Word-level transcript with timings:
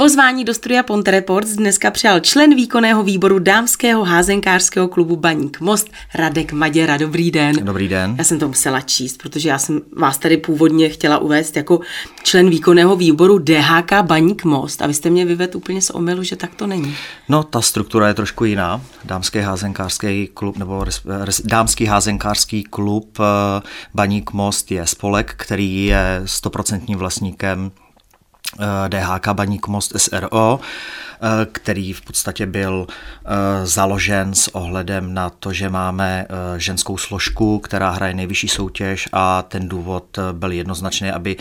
Pozvání 0.00 0.44
do 0.44 0.54
studia 0.54 0.82
Ponte 0.82 1.10
Reports 1.10 1.50
dneska 1.50 1.90
přijal 1.90 2.20
člen 2.20 2.54
výkonného 2.54 3.02
výboru 3.02 3.38
dámského 3.38 4.04
házenkářského 4.04 4.88
klubu 4.88 5.16
Baník 5.16 5.60
Most 5.60 5.90
Radek 6.14 6.52
Maděra. 6.52 6.96
Dobrý 6.96 7.30
den. 7.30 7.56
Dobrý 7.62 7.88
den. 7.88 8.14
Já 8.18 8.24
jsem 8.24 8.38
to 8.38 8.48
musela 8.48 8.80
číst, 8.80 9.22
protože 9.22 9.48
já 9.48 9.58
jsem 9.58 9.80
vás 9.96 10.18
tady 10.18 10.36
původně 10.36 10.88
chtěla 10.88 11.18
uvést 11.18 11.56
jako 11.56 11.80
člen 12.22 12.50
výkonného 12.50 12.96
výboru 12.96 13.38
DHK 13.38 13.92
Baník 14.02 14.44
Most 14.44 14.82
a 14.82 14.86
vy 14.86 14.94
jste 14.94 15.10
mě 15.10 15.24
vyvedl 15.24 15.56
úplně 15.56 15.82
z 15.82 15.90
omylu, 15.90 16.22
že 16.22 16.36
tak 16.36 16.54
to 16.54 16.66
není. 16.66 16.96
No, 17.28 17.42
ta 17.42 17.60
struktura 17.60 18.08
je 18.08 18.14
trošku 18.14 18.44
jiná. 18.44 18.80
Dámský 19.04 19.38
házenkářský 19.38 20.30
klub 20.34 20.58
nebo 20.58 20.84
res, 20.84 21.00
res, 21.24 21.40
dámský 21.44 21.84
házenkářský 21.86 22.62
klub 22.62 23.18
eh, 23.20 23.62
Baník 23.94 24.32
Most 24.32 24.70
je 24.70 24.86
spolek, 24.86 25.34
který 25.36 25.86
je 25.86 26.22
stoprocentním 26.24 26.98
vlastníkem 26.98 27.70
DHK 28.88 29.28
Baník 29.32 29.66
Most 29.66 29.92
SRO, 29.96 30.60
eh, 30.60 31.46
který 31.52 31.92
v 31.92 32.00
podstatě 32.00 32.46
byl 32.46 32.86
eh, 32.86 33.66
založen 33.66 34.34
s 34.34 34.54
ohledem 34.54 35.14
na 35.14 35.30
to, 35.30 35.52
že 35.52 35.68
máme 35.68 36.26
ženskou 36.56 36.98
složku, 36.98 37.58
která 37.58 37.90
hraje 37.90 38.14
nejvyšší 38.14 38.48
soutěž 38.48 39.08
a 39.12 39.42
ten 39.42 39.68
důvod 39.68 40.18
byl 40.32 40.52
jednoznačný, 40.52 41.10
aby 41.10 41.36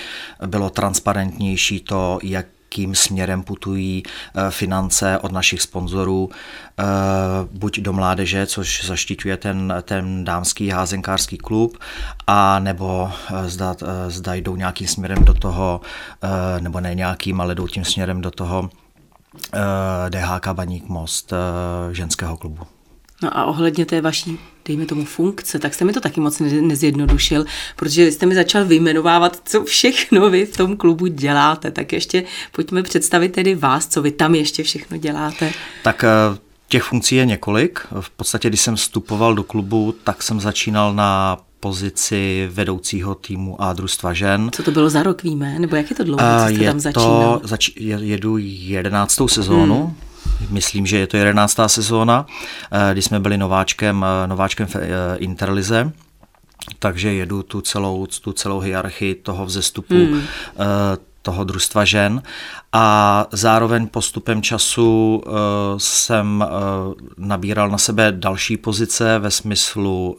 bylo 0.45 0.69
transparentnější 0.69 1.79
to, 1.79 2.19
jak 2.23 2.45
jakým 2.69 2.95
směrem 2.95 3.43
putují 3.43 4.03
eh, 4.05 4.51
finance 4.51 5.19
od 5.19 5.31
našich 5.31 5.61
sponzorů, 5.61 6.29
eh, 6.29 6.83
buď 7.51 7.79
do 7.79 7.93
mládeže, 7.93 8.45
což 8.45 8.85
zaštiťuje 8.85 9.37
ten, 9.37 9.73
ten 9.81 10.23
dámský 10.25 10.69
házenkářský 10.69 11.37
klub, 11.37 11.77
a 12.27 12.59
nebo 12.59 13.11
eh, 13.11 13.49
zda, 13.49 13.75
zda 14.07 14.33
jdou 14.33 14.55
nějakým 14.55 14.87
směrem 14.87 15.25
do 15.25 15.33
toho, 15.33 15.81
nebo 16.59 16.79
ne 16.79 16.95
nějakým, 16.95 17.41
ale 17.41 17.55
jdou 17.55 17.67
tím 17.67 17.85
směrem 17.85 18.21
do 18.21 18.31
toho 18.31 18.69
DHK 20.09 20.47
Baník 20.53 20.89
Most 20.89 21.33
ženského 21.91 22.37
klubu. 22.37 22.78
No 23.23 23.37
a 23.37 23.45
ohledně 23.45 23.85
té 23.85 24.01
vaší, 24.01 24.39
dejme 24.65 24.85
tomu, 24.85 25.05
funkce, 25.05 25.59
tak 25.59 25.73
jste 25.73 25.85
mi 25.85 25.93
to 25.93 25.99
taky 25.99 26.21
moc 26.21 26.39
nezjednodušil, 26.39 27.45
protože 27.75 28.11
jste 28.11 28.25
mi 28.25 28.35
začal 28.35 28.65
vyjmenovávat, 28.65 29.41
co 29.45 29.63
všechno 29.63 30.29
vy 30.29 30.45
v 30.45 30.57
tom 30.57 30.77
klubu 30.77 31.07
děláte. 31.07 31.71
Tak 31.71 31.93
ještě 31.93 32.23
pojďme 32.51 32.83
představit 32.83 33.29
tedy 33.29 33.55
vás, 33.55 33.87
co 33.87 34.01
vy 34.01 34.11
tam 34.11 34.35
ještě 34.35 34.63
všechno 34.63 34.97
děláte. 34.97 35.51
Tak 35.83 36.03
eh, 36.03 36.37
těch 36.67 36.83
funkcí 36.83 37.15
je 37.15 37.25
několik. 37.25 37.79
V 37.99 38.09
podstatě, 38.09 38.49
když 38.49 38.61
jsem 38.61 38.75
vstupoval 38.75 39.35
do 39.35 39.43
klubu, 39.43 39.95
tak 40.03 40.23
jsem 40.23 40.39
začínal 40.39 40.93
na 40.93 41.37
pozici 41.59 42.49
vedoucího 42.51 43.15
týmu 43.15 43.61
a 43.61 43.73
družstva 43.73 44.13
žen. 44.13 44.49
Co 44.53 44.63
to 44.63 44.71
bylo 44.71 44.89
za 44.89 45.03
rok, 45.03 45.23
víme? 45.23 45.59
Nebo 45.59 45.75
jak 45.75 45.89
je 45.89 45.95
to 45.95 46.03
dlouho, 46.03 46.21
co 46.21 46.53
jste 46.53 46.63
je 46.63 46.69
tam 46.69 46.79
začínal? 46.79 47.39
To, 47.39 47.47
zač, 47.47 47.69
jedu 47.77 48.37
jedenáctou 48.37 49.27
sezónu. 49.27 49.85
Hmm 49.85 50.08
myslím, 50.49 50.85
že 50.85 50.97
je 50.97 51.07
to 51.07 51.17
jedenáctá 51.17 51.67
sezóna, 51.67 52.25
eh, 52.71 52.93
kdy 52.93 53.01
jsme 53.01 53.19
byli 53.19 53.37
nováčkem, 53.37 54.05
eh, 54.05 54.27
nováčkem 54.27 54.67
v 54.67 54.75
eh, 54.75 54.89
Interlize 55.17 55.91
takže 56.79 57.13
jedu 57.13 57.43
tu 57.43 57.61
celou, 57.61 58.07
tu 58.21 58.33
celou 58.33 58.59
hierarchii 58.59 59.15
toho 59.15 59.45
vzestupu 59.45 59.95
hmm. 59.95 60.21
toho 61.21 61.43
družstva 61.43 61.85
žen 61.85 62.21
a 62.73 63.25
zároveň 63.31 63.87
postupem 63.87 64.41
času 64.41 65.23
jsem 65.77 66.45
nabíral 67.17 67.69
na 67.69 67.77
sebe 67.77 68.11
další 68.11 68.57
pozice 68.57 69.19
ve 69.19 69.31
smyslu 69.31 70.15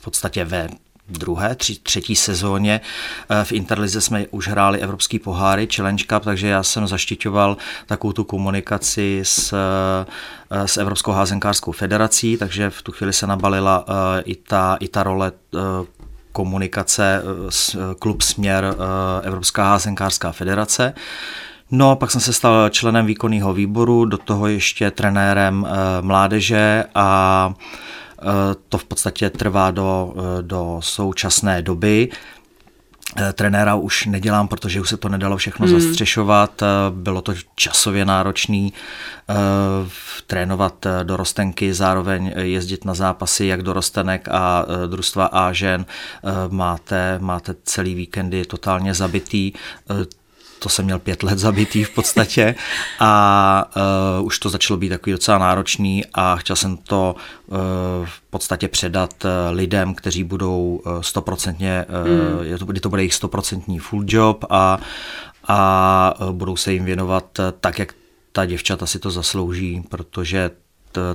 v 0.00 0.04
podstatě 0.04 0.44
ve 0.44 0.68
druhé, 1.18 1.54
tři, 1.54 1.78
třetí 1.82 2.16
sezóně. 2.16 2.80
Eh, 3.30 3.44
v 3.44 3.52
Interlize 3.52 4.00
jsme 4.00 4.26
už 4.30 4.48
hráli 4.48 4.78
Evropský 4.78 5.18
poháry, 5.18 5.68
Challenge 5.76 6.04
Cup, 6.04 6.24
takže 6.24 6.48
já 6.48 6.62
jsem 6.62 6.86
zaštiťoval 6.86 7.56
takovou 7.86 8.12
tu 8.12 8.24
komunikaci 8.24 9.20
s, 9.22 9.52
eh, 9.52 10.68
s 10.68 10.76
Evropskou 10.76 11.12
házenkářskou 11.12 11.72
federací, 11.72 12.36
takže 12.36 12.70
v 12.70 12.82
tu 12.82 12.92
chvíli 12.92 13.12
se 13.12 13.26
nabalila 13.26 13.84
eh, 13.88 14.22
i 14.22 14.34
ta, 14.34 14.76
i 14.80 14.88
ta 14.88 15.02
role 15.02 15.32
komunikace 16.32 17.22
klub 17.98 18.22
směr 18.22 18.74
Evropská 19.22 19.64
házenkářská 19.64 20.32
federace. 20.32 20.94
No 21.70 21.96
pak 21.96 22.10
jsem 22.10 22.20
se 22.20 22.32
stal 22.32 22.68
členem 22.68 23.06
výkonného 23.06 23.52
výboru, 23.52 24.04
do 24.04 24.18
toho 24.18 24.46
ještě 24.46 24.90
trenérem 24.90 25.66
mládeže 26.00 26.84
a 26.94 27.54
to 28.68 28.78
v 28.78 28.84
podstatě 28.84 29.30
trvá 29.30 29.70
do, 29.70 30.14
eh, 30.16 30.42
do 30.42 30.80
současné 30.82 31.62
doby. 31.62 32.08
Eh, 33.16 33.32
trenéra 33.32 33.74
už 33.74 34.06
nedělám, 34.06 34.48
protože 34.48 34.80
už 34.80 34.88
se 34.88 34.96
to 34.96 35.08
nedalo 35.08 35.36
všechno 35.36 35.66
hmm. 35.66 35.80
zastřešovat. 35.80 36.62
Bylo 36.90 37.22
to 37.22 37.34
časově 37.54 38.04
náročný 38.04 38.72
trénovat 40.26 40.86
dorostenky, 41.02 41.74
zároveň 41.74 42.32
jezdit 42.36 42.84
na 42.84 42.94
zápasy 42.94 43.46
jak 43.46 43.62
dorostenek 43.62 44.28
a 44.28 44.66
družstva 44.86 45.26
a 45.26 45.52
žen. 45.52 45.86
Máte, 46.48 47.18
máte 47.18 47.54
celý 47.64 47.94
víkendy 47.94 48.44
totálně 48.44 48.94
zabitý 48.94 49.52
to 50.62 50.68
jsem 50.68 50.84
měl 50.84 50.98
pět 50.98 51.22
let 51.22 51.38
zabitý 51.38 51.84
v 51.84 51.90
podstatě 51.90 52.54
a 53.00 53.70
uh, 54.20 54.26
už 54.26 54.38
to 54.38 54.48
začalo 54.48 54.78
být 54.78 54.88
takový 54.88 55.12
docela 55.12 55.38
náročný 55.38 56.04
a 56.14 56.36
chtěl 56.36 56.56
jsem 56.56 56.76
to 56.76 57.16
uh, 57.46 57.56
v 58.04 58.20
podstatě 58.30 58.68
předat 58.68 59.24
uh, 59.24 59.30
lidem, 59.50 59.94
kteří 59.94 60.24
budou 60.24 60.82
stoprocentně, 61.00 61.86
uh, 61.88 62.60
mm. 62.60 62.66
kdy 62.66 62.80
to 62.80 62.88
bude 62.88 63.02
jejich 63.02 63.14
stoprocentní 63.14 63.78
full 63.78 64.04
job 64.06 64.44
a, 64.50 64.78
a 65.48 66.14
budou 66.32 66.56
se 66.56 66.72
jim 66.72 66.84
věnovat 66.84 67.40
tak, 67.60 67.78
jak 67.78 67.94
ta 68.32 68.44
děvčata 68.44 68.86
si 68.86 68.98
to 68.98 69.10
zaslouží, 69.10 69.84
protože 69.88 70.50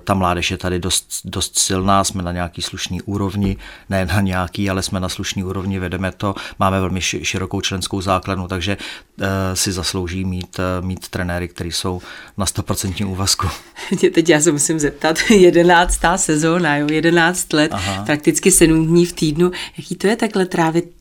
ta 0.03 0.13
mládež 0.13 0.51
je 0.51 0.57
tady 0.57 0.79
dost, 0.79 1.21
dost 1.25 1.59
silná, 1.59 2.03
jsme 2.03 2.23
na 2.23 2.31
nějaký 2.31 2.61
slušný 2.61 3.01
úrovni, 3.01 3.57
ne 3.89 4.05
na 4.05 4.21
nějaký, 4.21 4.69
ale 4.69 4.83
jsme 4.83 4.99
na 4.99 5.09
slušný 5.09 5.43
úrovni, 5.43 5.79
vedeme 5.79 6.11
to, 6.11 6.35
máme 6.59 6.79
velmi 6.79 7.01
širokou 7.01 7.61
členskou 7.61 8.01
základnu, 8.01 8.47
takže 8.47 8.77
uh, 8.77 9.25
si 9.53 9.71
zaslouží 9.71 10.25
mít, 10.25 10.59
uh, 10.59 10.85
mít 10.85 11.07
trenéry, 11.07 11.47
kteří 11.47 11.71
jsou 11.71 12.01
na 12.37 12.45
100% 12.45 13.07
úvazku. 13.09 13.47
Teď 14.13 14.29
já 14.29 14.41
se 14.41 14.51
musím 14.51 14.79
zeptat, 14.79 15.17
jedenáctá 15.29 16.17
sezóna, 16.17 16.77
jo, 16.77 16.87
jedenáct 16.91 17.53
let, 17.53 17.71
Aha. 17.73 18.03
prakticky 18.05 18.51
sedm 18.51 18.87
dní 18.87 19.05
v 19.05 19.13
týdnu, 19.13 19.51
jaký 19.77 19.95
to 19.95 20.07
je 20.07 20.15
takhle 20.15 20.45
trávit 20.45 20.91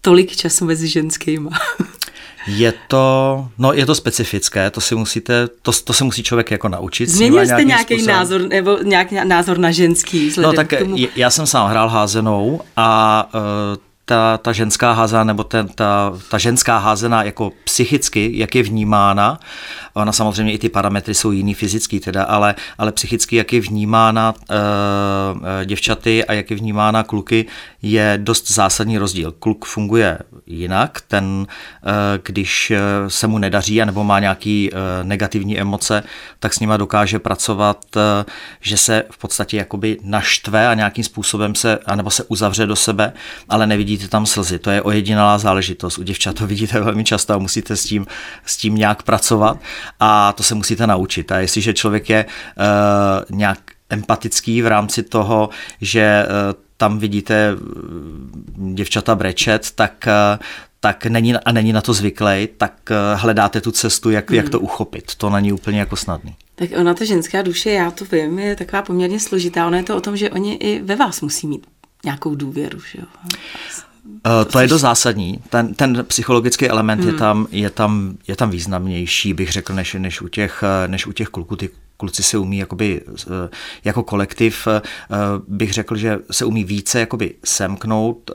tolik 0.00 0.36
času 0.36 0.64
mezi 0.64 0.88
ženskýma? 0.88 1.50
Je 2.46 2.74
to, 2.88 3.48
no 3.58 3.72
je 3.72 3.86
to 3.86 3.94
specifické, 3.94 4.70
to 4.70 4.80
si 4.80 4.94
musíte, 4.94 5.48
to, 5.62 5.72
to 5.84 5.92
se 5.92 6.04
musí 6.04 6.22
člověk 6.22 6.50
jako 6.50 6.68
naučit. 6.68 7.08
Změnil 7.08 7.46
jste 7.46 7.64
nějaký 7.64 7.94
způsobem. 7.94 8.16
názor, 8.16 8.40
nebo 8.40 8.78
nějaký 8.82 9.16
názor 9.24 9.58
na 9.58 9.70
ženský? 9.70 10.32
No 10.42 10.52
tak 10.52 10.72
tomu... 10.78 10.96
já 11.16 11.30
jsem 11.30 11.46
sám 11.46 11.70
hrál 11.70 11.88
házenou 11.88 12.60
a 12.76 13.30
uh, 13.34 13.40
ta, 14.08 14.38
ta 14.38 14.52
ženská 14.52 14.92
házená, 14.92 15.24
nebo 15.24 15.44
ten, 15.44 15.68
ta, 15.68 16.12
ta 16.30 16.38
ženská 16.38 16.78
házená 16.78 17.22
jako 17.22 17.52
psychicky, 17.64 18.30
jak 18.34 18.54
je 18.54 18.62
vnímána, 18.62 19.38
ona 19.94 20.12
samozřejmě 20.12 20.52
i 20.52 20.58
ty 20.58 20.68
parametry 20.68 21.14
jsou 21.14 21.32
jiný 21.32 21.54
fyzický 21.54 22.00
teda, 22.00 22.24
ale, 22.24 22.54
ale 22.78 22.92
psychicky, 22.92 23.36
jak 23.36 23.52
je 23.52 23.60
vnímána 23.60 24.34
e, 24.50 25.64
děvčaty 25.66 26.24
a 26.24 26.32
jak 26.32 26.50
je 26.50 26.56
vnímána 26.56 27.02
kluky, 27.02 27.46
je 27.82 28.18
dost 28.22 28.50
zásadní 28.50 28.98
rozdíl. 28.98 29.32
Kluk 29.32 29.64
funguje 29.64 30.18
jinak, 30.46 31.00
ten, 31.08 31.46
e, 31.46 31.92
když 32.24 32.72
se 33.08 33.26
mu 33.26 33.38
nedaří 33.38 33.80
nebo 33.84 34.04
má 34.04 34.20
nějaký 34.20 34.70
e, 34.72 34.76
negativní 35.04 35.60
emoce, 35.60 36.02
tak 36.38 36.54
s 36.54 36.60
nima 36.60 36.76
dokáže 36.76 37.18
pracovat, 37.18 37.84
e, 37.96 38.24
že 38.60 38.76
se 38.76 39.02
v 39.10 39.18
podstatě 39.18 39.56
jakoby 39.56 39.98
naštve 40.02 40.68
a 40.68 40.74
nějakým 40.74 41.04
způsobem 41.04 41.54
se, 41.54 41.78
anebo 41.86 42.10
se 42.10 42.24
uzavře 42.24 42.66
do 42.66 42.76
sebe, 42.76 43.12
ale 43.48 43.66
nevidíte 43.96 44.10
tam 44.10 44.26
slzy. 44.26 44.58
To 44.58 44.70
je 44.70 44.82
ojedinalá 44.82 45.38
záležitost. 45.38 45.98
U 45.98 46.02
děvčat 46.02 46.36
to 46.36 46.46
vidíte 46.46 46.80
velmi 46.80 47.04
často 47.04 47.34
a 47.34 47.38
musíte 47.38 47.76
s 47.76 47.84
tím, 47.84 48.06
s 48.46 48.56
tím 48.56 48.74
nějak 48.74 49.02
pracovat 49.02 49.58
a 50.00 50.32
to 50.32 50.42
se 50.42 50.54
musíte 50.54 50.86
naučit. 50.86 51.32
A 51.32 51.38
jestliže 51.38 51.74
člověk 51.74 52.10
je 52.10 52.24
uh, 52.24 53.36
nějak 53.36 53.58
empatický 53.90 54.62
v 54.62 54.66
rámci 54.66 55.02
toho, 55.02 55.48
že 55.80 56.26
uh, 56.26 56.60
tam 56.76 56.98
vidíte 56.98 57.54
uh, 57.54 58.74
děvčata 58.74 59.14
brečet, 59.14 59.70
tak 59.74 60.06
uh, 60.06 60.44
tak 60.80 61.06
není, 61.06 61.34
a 61.34 61.52
není 61.52 61.72
na 61.72 61.80
to 61.80 61.92
zvyklý, 61.92 62.48
tak 62.56 62.90
hledáte 63.14 63.60
tu 63.60 63.72
cestu, 63.72 64.10
jak, 64.10 64.30
hmm. 64.30 64.36
jak 64.36 64.48
to 64.48 64.60
uchopit. 64.60 65.14
To 65.14 65.30
není 65.30 65.52
úplně 65.52 65.78
jako 65.78 65.96
snadný. 65.96 66.34
Tak 66.54 66.70
ona, 66.78 66.94
ta 66.94 67.04
ženská 67.04 67.42
duše, 67.42 67.70
já 67.70 67.90
to 67.90 68.04
vím, 68.04 68.38
je 68.38 68.56
taková 68.56 68.82
poměrně 68.82 69.20
složitá. 69.20 69.66
Ona 69.66 69.76
je 69.76 69.82
to 69.82 69.96
o 69.96 70.00
tom, 70.00 70.16
že 70.16 70.30
oni 70.30 70.54
i 70.54 70.82
ve 70.82 70.96
vás 70.96 71.20
musí 71.20 71.46
mít 71.46 71.66
nějakou 72.04 72.34
důvěru. 72.34 72.80
Že 72.80 72.98
jo? 72.98 73.06
Uh, 74.26 74.50
to 74.52 74.58
je 74.58 74.68
dost 74.68 74.80
zásadní. 74.80 75.38
Ten, 75.50 75.74
ten 75.74 76.04
psychologický 76.08 76.68
element 76.68 77.00
hmm. 77.00 77.10
je, 77.10 77.18
tam, 77.18 77.46
je, 77.50 77.70
tam, 77.70 78.16
je 78.28 78.36
tam 78.36 78.50
významnější, 78.50 79.34
bych 79.34 79.52
řekl, 79.52 79.74
než, 79.74 79.96
než, 79.98 80.20
u, 80.20 80.28
těch, 80.28 80.64
než 80.86 81.06
u 81.06 81.12
těch 81.12 81.28
kluků. 81.28 81.56
Ty 81.56 81.70
kluci 81.96 82.22
se 82.22 82.38
umí 82.38 82.58
jakoby, 82.58 83.02
jako 83.84 84.02
kolektiv, 84.02 84.68
bych 85.48 85.72
řekl, 85.72 85.96
že 85.96 86.18
se 86.30 86.44
umí 86.44 86.64
více 86.64 87.00
jakoby 87.00 87.34
semknout 87.44 88.30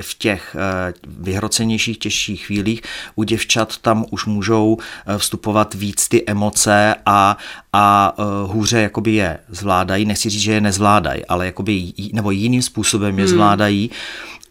v 0.00 0.18
těch 0.18 0.56
vyhrocenějších, 1.04 1.98
těžších 1.98 2.46
chvílích. 2.46 2.82
U 3.14 3.22
děvčat 3.22 3.78
tam 3.78 4.04
už 4.10 4.26
můžou 4.26 4.78
vstupovat 5.18 5.74
víc 5.74 6.08
ty 6.08 6.24
emoce 6.26 6.94
a, 7.06 7.36
a 7.72 8.14
hůře 8.46 8.80
jakoby 8.80 9.12
je 9.12 9.38
zvládají. 9.48 10.04
Nechci 10.04 10.30
říct, 10.30 10.42
že 10.42 10.52
je 10.52 10.60
nezvládají, 10.60 11.26
ale 11.26 11.46
jakoby, 11.46 11.92
nebo 12.12 12.30
jiným 12.30 12.62
způsobem 12.62 13.18
je 13.18 13.24
hmm. 13.24 13.34
zvládají 13.34 13.90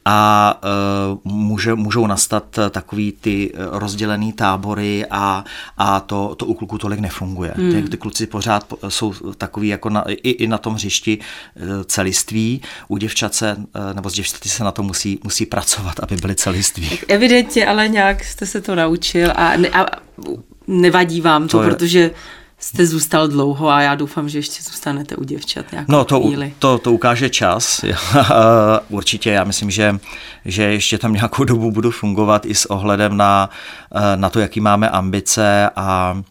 a 0.05 0.61
uh, 1.23 1.31
může, 1.33 1.75
můžou 1.75 2.07
nastat 2.07 2.59
takový 2.69 3.11
ty 3.11 3.53
rozdělený 3.71 4.33
tábory 4.33 5.05
a, 5.11 5.43
a 5.77 5.99
to, 5.99 6.35
to 6.35 6.45
u 6.45 6.53
kluků 6.53 6.77
tolik 6.77 6.99
nefunguje. 6.99 7.53
Hmm. 7.55 7.71
Ty, 7.71 7.89
ty 7.89 7.97
kluci 7.97 8.27
pořád 8.27 8.73
jsou 8.89 9.13
takový 9.37 9.67
jako 9.67 9.89
na, 9.89 10.03
i, 10.07 10.29
i 10.29 10.47
na 10.47 10.57
tom 10.57 10.73
hřišti 10.73 11.17
celiství. 11.85 12.61
U 12.87 12.97
děvčat 12.97 13.33
se, 13.33 13.57
nebo 13.93 14.09
s 14.09 14.13
děvčaty 14.13 14.49
se 14.49 14.63
na 14.63 14.71
to 14.71 14.83
musí, 14.83 15.19
musí 15.23 15.45
pracovat, 15.45 15.99
aby 15.99 16.15
byly 16.15 16.35
celiství. 16.35 16.89
Tak 16.89 16.99
evidentně, 17.07 17.67
ale 17.67 17.87
nějak 17.87 18.23
jste 18.23 18.45
se 18.45 18.61
to 18.61 18.75
naučil 18.75 19.31
a, 19.35 19.57
ne, 19.57 19.69
a 19.69 19.85
nevadí 20.67 21.21
vám 21.21 21.47
to, 21.47 21.57
to 21.57 21.63
je, 21.63 21.69
protože 21.69 22.11
jste 22.61 22.85
zůstal 22.85 23.27
dlouho 23.27 23.69
a 23.69 23.81
já 23.81 23.95
doufám, 23.95 24.29
že 24.29 24.37
ještě 24.39 24.63
zůstanete 24.63 25.15
u 25.15 25.23
děvčat 25.23 25.71
nějakou 25.71 25.91
No 25.91 26.05
to, 26.05 26.21
chvíli. 26.21 26.53
to, 26.59 26.77
to 26.77 26.91
ukáže 26.93 27.29
čas. 27.29 27.85
Určitě 28.89 29.31
já 29.31 29.43
myslím, 29.43 29.71
že, 29.71 29.99
že 30.45 30.63
ještě 30.63 30.97
tam 30.97 31.13
nějakou 31.13 31.43
dobu 31.43 31.71
budu 31.71 31.91
fungovat 31.91 32.45
i 32.45 32.55
s 32.55 32.65
ohledem 32.65 33.17
na, 33.17 33.49
eh, 33.95 34.17
na 34.17 34.29
to, 34.29 34.39
jaký 34.39 34.59
máme 34.59 34.89
ambice 34.89 35.69
a 35.75 36.21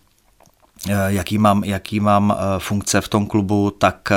eh, 0.88 0.92
jaký 1.06 1.38
mám, 1.38 1.64
jaký 1.64 2.00
mám 2.00 2.34
eh, 2.36 2.58
funkce 2.58 3.00
v 3.00 3.08
tom 3.08 3.26
klubu, 3.26 3.70
tak 3.70 4.08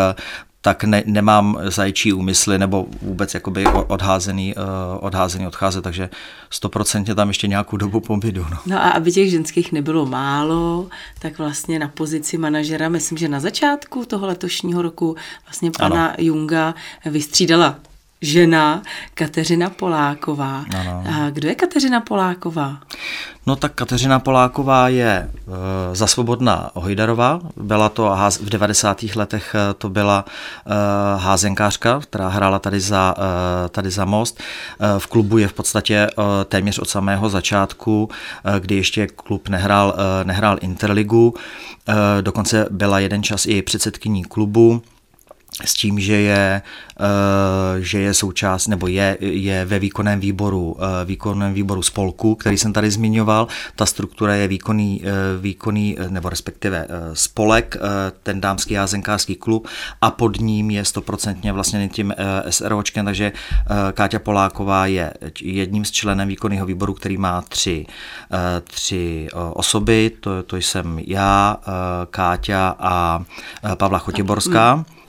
tak 0.65 0.83
ne, 0.83 1.03
nemám 1.05 1.59
zajčí 1.63 2.13
úmysly 2.13 2.59
nebo 2.59 2.85
vůbec 3.01 3.33
jakoby 3.33 3.65
odházený, 3.87 4.55
uh, 4.55 4.63
odházený 4.99 5.47
odcházet, 5.47 5.81
takže 5.81 6.09
stoprocentně 6.49 7.15
tam 7.15 7.27
ještě 7.27 7.47
nějakou 7.47 7.77
dobu 7.77 7.99
pobydu. 7.99 8.45
No. 8.51 8.57
no 8.65 8.77
a 8.77 8.89
aby 8.89 9.11
těch 9.11 9.31
ženských 9.31 9.71
nebylo 9.71 10.05
málo, 10.05 10.87
tak 11.19 11.37
vlastně 11.37 11.79
na 11.79 11.87
pozici 11.87 12.37
manažera, 12.37 12.89
myslím, 12.89 13.17
že 13.17 13.27
na 13.27 13.39
začátku 13.39 14.05
toho 14.05 14.27
letošního 14.27 14.81
roku 14.81 15.15
vlastně 15.45 15.71
pana 15.71 16.05
ano. 16.05 16.15
Junga 16.17 16.75
vystřídala 17.05 17.79
žena 18.23 18.81
Kateřina 19.13 19.69
Poláková. 19.69 20.65
Ano. 20.79 21.03
A 21.07 21.29
kdo 21.29 21.47
je 21.47 21.55
Kateřina 21.55 22.01
Poláková? 22.01 22.77
No 23.45 23.55
tak 23.55 23.73
Kateřina 23.73 24.19
Poláková 24.19 24.87
je 24.87 25.07
e, 25.09 25.29
za 25.95 26.07
svobodná 26.07 26.71
Hojdarová. 26.73 27.39
Byla 27.57 27.89
to 27.89 28.15
v 28.41 28.49
90. 28.49 29.03
letech 29.15 29.55
e, 29.55 29.73
to 29.73 29.89
byla 29.89 30.25
e, 30.25 30.71
házenkářka, 31.19 31.99
která 31.99 32.27
hrála 32.27 32.59
tady 32.59 32.79
za, 32.79 33.15
e, 33.65 33.69
tady 33.69 33.91
za 33.91 34.05
most. 34.05 34.39
E, 34.39 34.99
v 34.99 35.07
klubu 35.07 35.37
je 35.37 35.47
v 35.47 35.53
podstatě 35.53 35.95
e, 35.95 36.09
téměř 36.45 36.79
od 36.79 36.89
samého 36.89 37.29
začátku, 37.29 38.09
e, 38.55 38.59
kdy 38.59 38.75
ještě 38.75 39.07
klub 39.07 39.49
nehrál, 39.49 39.95
e, 40.21 40.23
nehrál 40.23 40.57
Interligu. 40.61 41.33
E, 41.87 42.21
dokonce 42.21 42.67
byla 42.69 42.99
jeden 42.99 43.23
čas 43.23 43.45
i 43.45 43.61
předsedkyní 43.61 44.23
klubu 44.23 44.81
s 45.65 45.73
tím, 45.73 45.99
že 45.99 46.13
je, 46.13 46.61
eh, 46.99 47.81
že 47.81 47.99
je 47.99 48.13
součást 48.13 48.67
nebo 48.67 48.87
je, 48.87 49.17
je 49.19 49.65
ve 49.65 49.79
výkonném 49.79 50.19
výboru, 50.19 50.77
eh, 50.79 51.05
výkonném 51.05 51.53
výboru 51.53 51.81
spolku, 51.81 52.35
který 52.35 52.57
jsem 52.57 52.73
tady 52.73 52.91
zmiňoval. 52.91 53.47
Ta 53.75 53.85
struktura 53.85 54.35
je 54.35 54.47
výkonný, 54.47 55.01
eh, 55.03 55.41
výkonný 55.41 55.97
nebo 56.09 56.29
respektive 56.29 56.87
spolek, 57.13 57.77
ten 58.23 58.41
dámský 58.41 58.75
házenkářský 58.75 59.35
klub 59.35 59.67
a 60.01 60.11
pod 60.11 60.39
ním 60.39 60.71
je 60.71 60.85
stoprocentně 60.85 61.53
vlastně 61.53 61.89
tím 61.89 62.13
SROčkem, 62.49 63.05
takže 63.05 63.31
Káťa 63.93 64.19
Poláková 64.19 64.85
je 64.85 65.13
jedním 65.41 65.85
z 65.85 65.91
členem 65.91 66.27
výkonného 66.27 66.65
výboru, 66.65 66.93
který 66.93 67.17
má 67.17 67.41
tři, 67.41 67.85
tři 68.63 69.27
osoby, 69.53 70.11
to, 70.19 70.43
to 70.43 70.57
jsem 70.57 70.99
já, 71.07 71.57
Káťa 72.09 72.75
a 72.79 73.23
Pavla 73.77 73.99
Chotěborská. 73.99 74.73
Hmm 74.73 75.02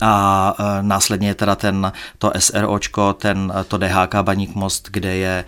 a 0.00 0.54
e, 0.58 0.82
následně 0.82 1.28
je 1.28 1.34
teda 1.34 1.56
ten, 1.56 1.92
to 2.18 2.32
SROčko, 2.38 3.12
ten, 3.12 3.52
to 3.68 3.78
DHK 3.78 4.14
Baník 4.22 4.54
Most, 4.54 4.88
kde 4.90 5.16
je, 5.16 5.44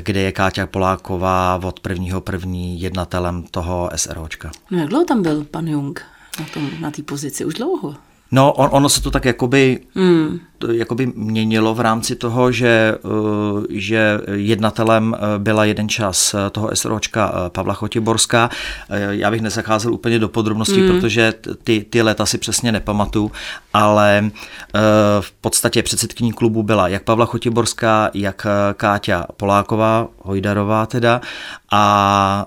kde 0.00 0.20
je 0.20 0.32
Káťa 0.32 0.66
Poláková 0.66 1.60
od 1.62 1.80
prvního 1.80 2.20
první 2.20 2.80
jednatelem 2.80 3.42
toho 3.42 3.90
SROčka. 3.96 4.50
No 4.70 4.78
jak 4.78 4.88
dlouho 4.88 5.04
tam 5.04 5.22
byl 5.22 5.44
pan 5.44 5.68
Jung 5.68 6.02
na 6.40 6.46
té 6.46 6.60
na 6.80 6.90
pozici? 7.02 7.44
Už 7.44 7.54
dlouho? 7.54 7.94
No, 8.32 8.52
on, 8.52 8.68
ono 8.72 8.88
se 8.88 9.02
to 9.02 9.10
tak 9.10 9.24
jakoby, 9.24 9.80
hmm. 9.94 10.40
jakoby 10.72 11.12
měnilo 11.14 11.74
v 11.74 11.80
rámci 11.80 12.16
toho, 12.16 12.52
že, 12.52 12.98
uh, 13.02 13.64
že 13.70 14.20
jednatelem 14.32 15.12
uh, 15.12 15.42
byla 15.42 15.64
jeden 15.64 15.88
čas 15.88 16.34
uh, 16.34 16.40
toho 16.52 16.70
SROčka 16.74 17.32
Pavla 17.48 17.74
Chotiborská. 17.74 18.50
Já 19.10 19.30
bych 19.30 19.40
nezacházel 19.40 19.94
úplně 19.94 20.18
do 20.18 20.28
podrobností, 20.28 20.80
hmm. 20.80 20.88
protože 20.88 21.34
ty, 21.64 21.86
ty 21.90 22.02
leta 22.02 22.26
si 22.26 22.38
přesně 22.38 22.72
nepamatuju, 22.72 23.32
ale 23.74 24.30
v 25.20 25.32
podstatě 25.40 25.82
předsedkyní 25.82 26.32
klubu 26.32 26.62
byla 26.62 26.88
jak 26.88 27.02
Pavla 27.02 27.26
Chotiborská, 27.26 28.10
jak 28.14 28.46
Káťa 28.76 29.26
Poláková, 29.36 30.08
Hojdarová 30.22 30.86
teda, 30.86 31.20
a 31.72 32.46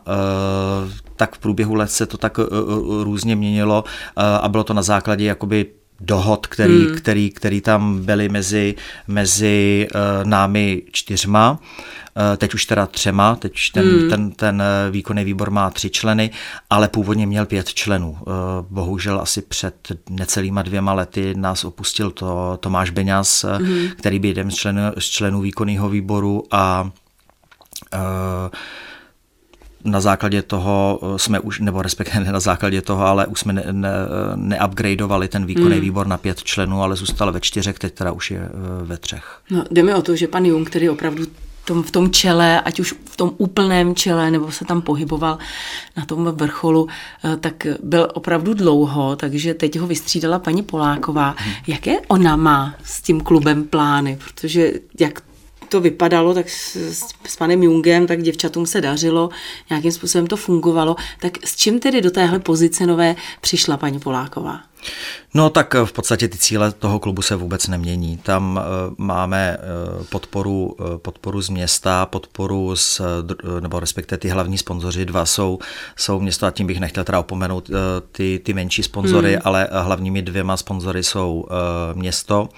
tak 1.15 1.35
v 1.35 1.39
průběhu 1.39 1.75
let 1.75 1.91
se 1.91 2.05
to 2.05 2.17
tak 2.17 2.37
uh, 2.37 2.45
uh, 2.45 3.03
různě 3.03 3.35
měnilo 3.35 3.83
uh, 3.83 4.23
a 4.41 4.49
bylo 4.49 4.63
to 4.63 4.73
na 4.73 4.81
základě 4.81 5.25
jakoby 5.25 5.65
dohod, 5.99 6.47
který, 6.47 6.85
hmm. 6.85 6.95
který, 6.95 7.29
který 7.29 7.61
tam 7.61 8.05
byly 8.05 8.29
mezi, 8.29 8.75
mezi 9.07 9.87
námi 10.23 10.81
čtyřma. 10.91 11.59
Teď 12.37 12.53
už 12.53 12.65
teda 12.65 12.85
třema, 12.85 13.35
teď 13.35 13.53
ten, 13.73 13.85
hmm. 13.89 14.09
ten, 14.09 14.31
ten 14.31 14.63
výkonný 14.91 15.23
výbor 15.23 15.51
má 15.51 15.69
tři 15.69 15.89
členy, 15.89 16.29
ale 16.69 16.87
původně 16.87 17.27
měl 17.27 17.45
pět 17.45 17.73
členů. 17.73 18.17
Bohužel 18.69 19.19
asi 19.21 19.41
před 19.41 19.75
necelýma 20.09 20.61
dvěma 20.61 20.93
lety 20.93 21.33
nás 21.37 21.65
opustil 21.65 22.11
to 22.11 22.57
Tomáš 22.61 22.89
Beňas, 22.89 23.45
hmm. 23.57 23.87
který 23.97 24.19
byl 24.19 24.29
jeden 24.29 24.51
z 24.51 24.55
členů, 24.55 24.81
z 24.97 25.05
členů 25.05 25.41
výkonného 25.41 25.89
výboru 25.89 26.43
a 26.51 26.89
uh, 27.93 27.99
na 29.83 30.01
základě 30.01 30.41
toho 30.41 30.99
eh, 31.01 31.19
jsme 31.19 31.39
už, 31.39 31.59
nebo 31.59 31.81
respektive 31.81 32.25
ne 32.25 32.31
na 32.31 32.39
základě 32.39 32.81
toho, 32.81 33.05
ale 33.05 33.27
už 33.27 33.39
jsme 33.39 33.63
neupgradeovali 34.35 35.23
ne, 35.23 35.25
ne 35.25 35.29
ten 35.29 35.45
výkonný 35.45 35.75
hmm. 35.75 35.81
výbor 35.81 36.07
na 36.07 36.17
pět 36.17 36.43
členů, 36.43 36.81
ale 36.81 36.95
zůstal 36.95 37.31
ve 37.31 37.39
čtyřech, 37.39 37.79
teď 37.79 37.93
teda 37.93 38.11
už 38.11 38.31
je 38.31 38.39
eh, 38.39 38.49
ve 38.85 38.97
třech. 38.97 39.39
No, 39.49 39.63
jde 39.71 39.83
mi 39.83 39.93
o 39.93 40.01
to, 40.01 40.15
že 40.15 40.27
pan 40.27 40.45
Jung, 40.45 40.69
který 40.69 40.89
opravdu 40.89 41.25
tom, 41.65 41.83
v 41.83 41.91
tom 41.91 42.11
čele, 42.11 42.61
ať 42.61 42.79
už 42.79 42.95
v 43.05 43.17
tom 43.17 43.31
úplném 43.37 43.95
čele, 43.95 44.31
nebo 44.31 44.51
se 44.51 44.65
tam 44.65 44.81
pohyboval 44.81 45.37
na 45.97 46.05
tom 46.05 46.25
vrcholu, 46.25 46.87
eh, 47.23 47.37
tak 47.37 47.67
byl 47.83 48.07
opravdu 48.13 48.53
dlouho, 48.53 49.15
takže 49.15 49.53
teď 49.53 49.79
ho 49.79 49.87
vystřídala 49.87 50.39
paní 50.39 50.63
Poláková. 50.63 51.35
Hmm. 51.37 51.53
Jaké 51.67 51.99
ona 52.07 52.35
má 52.35 52.75
s 52.83 53.01
tím 53.01 53.21
klubem 53.21 53.63
plány? 53.63 54.17
Protože 54.23 54.71
jak 54.99 55.21
to 55.73 55.81
vypadalo, 55.81 56.33
tak 56.33 56.49
s, 56.49 56.75
s 57.25 57.35
panem 57.35 57.63
Jungem, 57.63 58.07
tak 58.07 58.21
děvčatům 58.21 58.65
se 58.65 58.81
dařilo, 58.81 59.29
nějakým 59.69 59.91
způsobem 59.91 60.27
to 60.27 60.37
fungovalo. 60.37 60.95
Tak 61.19 61.45
s 61.45 61.55
čím 61.55 61.79
tedy 61.79 62.01
do 62.01 62.11
téhle 62.11 62.39
pozice 62.39 62.85
nové 62.85 63.15
přišla 63.41 63.77
paní 63.77 63.99
Poláková? 63.99 64.59
No 65.33 65.49
tak 65.49 65.73
v 65.85 65.91
podstatě 65.91 66.27
ty 66.27 66.37
cíle 66.37 66.71
toho 66.71 66.99
klubu 66.99 67.21
se 67.21 67.35
vůbec 67.35 67.67
nemění. 67.67 68.17
Tam 68.17 68.59
uh, 68.59 68.95
máme 68.97 69.57
uh, 69.57 70.05
podporu, 70.05 70.75
podporu 70.97 71.41
z 71.41 71.49
města, 71.49 72.05
podporu 72.05 72.75
z, 72.75 73.01
nebo 73.59 73.79
respektive 73.79 74.19
ty 74.19 74.29
hlavní 74.29 74.57
sponzoři, 74.57 75.05
dva 75.05 75.25
jsou, 75.25 75.59
jsou 75.97 76.19
město 76.19 76.45
a 76.45 76.51
tím 76.51 76.67
bych 76.67 76.79
nechtěl 76.79 77.03
teda 77.03 77.19
opomenout 77.19 77.69
ty, 78.11 78.41
ty 78.43 78.53
menší 78.53 78.83
sponzory, 78.83 79.31
hmm. 79.31 79.41
ale 79.45 79.67
hlavními 79.71 80.21
dvěma 80.21 80.57
sponzory 80.57 81.03
jsou 81.03 81.45
město 81.93 82.49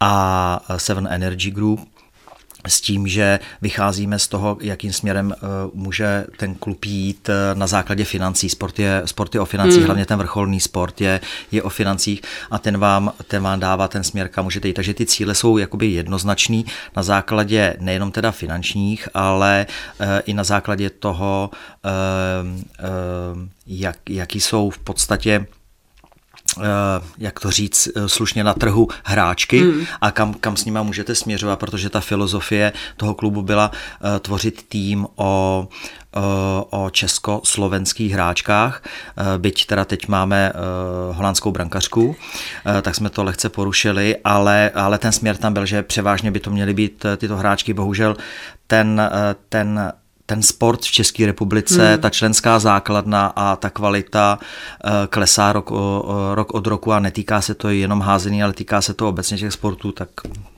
a 0.00 0.60
Seven 0.76 1.08
Energy 1.10 1.50
Group, 1.50 1.80
s 2.68 2.80
tím, 2.80 3.08
že 3.08 3.38
vycházíme 3.62 4.18
z 4.18 4.28
toho, 4.28 4.56
jakým 4.60 4.92
směrem 4.92 5.26
uh, 5.26 5.48
může 5.74 6.26
ten 6.36 6.54
klub 6.54 6.84
jít 6.84 7.28
uh, 7.28 7.58
na 7.58 7.66
základě 7.66 8.04
financí. 8.04 8.48
Sport 8.48 8.78
je, 8.78 9.02
sport 9.04 9.34
je 9.34 9.40
o 9.40 9.44
financích, 9.44 9.78
hmm. 9.78 9.86
hlavně 9.86 10.06
ten 10.06 10.18
vrcholný 10.18 10.60
sport 10.60 11.00
je, 11.00 11.20
je 11.52 11.62
o 11.62 11.68
financích 11.68 12.22
a 12.50 12.58
ten 12.58 12.78
vám, 12.78 13.12
ten 13.28 13.42
vám 13.42 13.60
dává 13.60 13.88
ten 13.88 14.04
směr, 14.04 14.28
kam 14.28 14.44
můžete 14.44 14.68
jít. 14.68 14.74
Takže 14.74 14.94
ty 14.94 15.06
cíle 15.06 15.34
jsou 15.34 15.58
jakoby 15.58 15.86
jednoznačný 15.86 16.66
na 16.96 17.02
základě 17.02 17.76
nejenom 17.80 18.12
teda 18.12 18.30
finančních, 18.30 19.08
ale 19.14 19.66
uh, 20.00 20.06
i 20.26 20.34
na 20.34 20.44
základě 20.44 20.90
toho, 20.90 21.50
jak, 23.66 23.96
jaký 24.08 24.40
jsou 24.40 24.70
v 24.70 24.78
podstatě 24.78 25.46
jak 27.18 27.40
to 27.40 27.50
říct, 27.50 27.88
slušně 28.06 28.44
na 28.44 28.54
trhu 28.54 28.88
hráčky 29.04 29.60
hmm. 29.60 29.86
a 30.00 30.10
kam, 30.10 30.34
kam 30.34 30.56
s 30.56 30.64
nima 30.64 30.82
můžete 30.82 31.14
směřovat, 31.14 31.58
protože 31.58 31.90
ta 31.90 32.00
filozofie 32.00 32.72
toho 32.96 33.14
klubu 33.14 33.42
byla 33.42 33.70
tvořit 34.20 34.64
tým 34.68 35.06
o 35.16 35.68
o 36.70 36.90
československých 36.90 38.12
hráčkách, 38.12 38.82
byť 39.38 39.66
teda 39.66 39.84
teď 39.84 40.08
máme 40.08 40.52
holandskou 41.12 41.52
brankařku, 41.52 42.16
tak 42.82 42.94
jsme 42.94 43.10
to 43.10 43.24
lehce 43.24 43.48
porušili, 43.48 44.16
ale, 44.24 44.70
ale 44.74 44.98
ten 44.98 45.12
směr 45.12 45.36
tam 45.36 45.52
byl, 45.52 45.66
že 45.66 45.82
převážně 45.82 46.30
by 46.30 46.40
to 46.40 46.50
měly 46.50 46.74
být 46.74 47.06
tyto 47.16 47.36
hráčky, 47.36 47.74
bohužel 47.74 48.16
ten, 48.66 49.10
ten 49.48 49.92
ten 50.26 50.42
sport 50.42 50.80
v 50.80 50.90
České 50.90 51.26
republice, 51.26 51.88
hmm. 51.88 52.00
ta 52.00 52.10
členská 52.10 52.58
základna 52.58 53.32
a 53.36 53.56
ta 53.56 53.70
kvalita 53.70 54.38
eh, 54.84 54.90
klesá 55.10 55.52
rok, 55.52 55.70
rok 56.34 56.54
od 56.54 56.66
roku 56.66 56.92
a 56.92 57.00
netýká 57.00 57.40
se 57.40 57.54
to 57.54 57.68
jenom 57.68 58.00
házení, 58.00 58.42
ale 58.42 58.52
týká 58.52 58.80
se 58.80 58.94
to 58.94 59.08
obecně 59.08 59.38
těch 59.38 59.52
sportů, 59.52 59.92
tak 59.92 60.08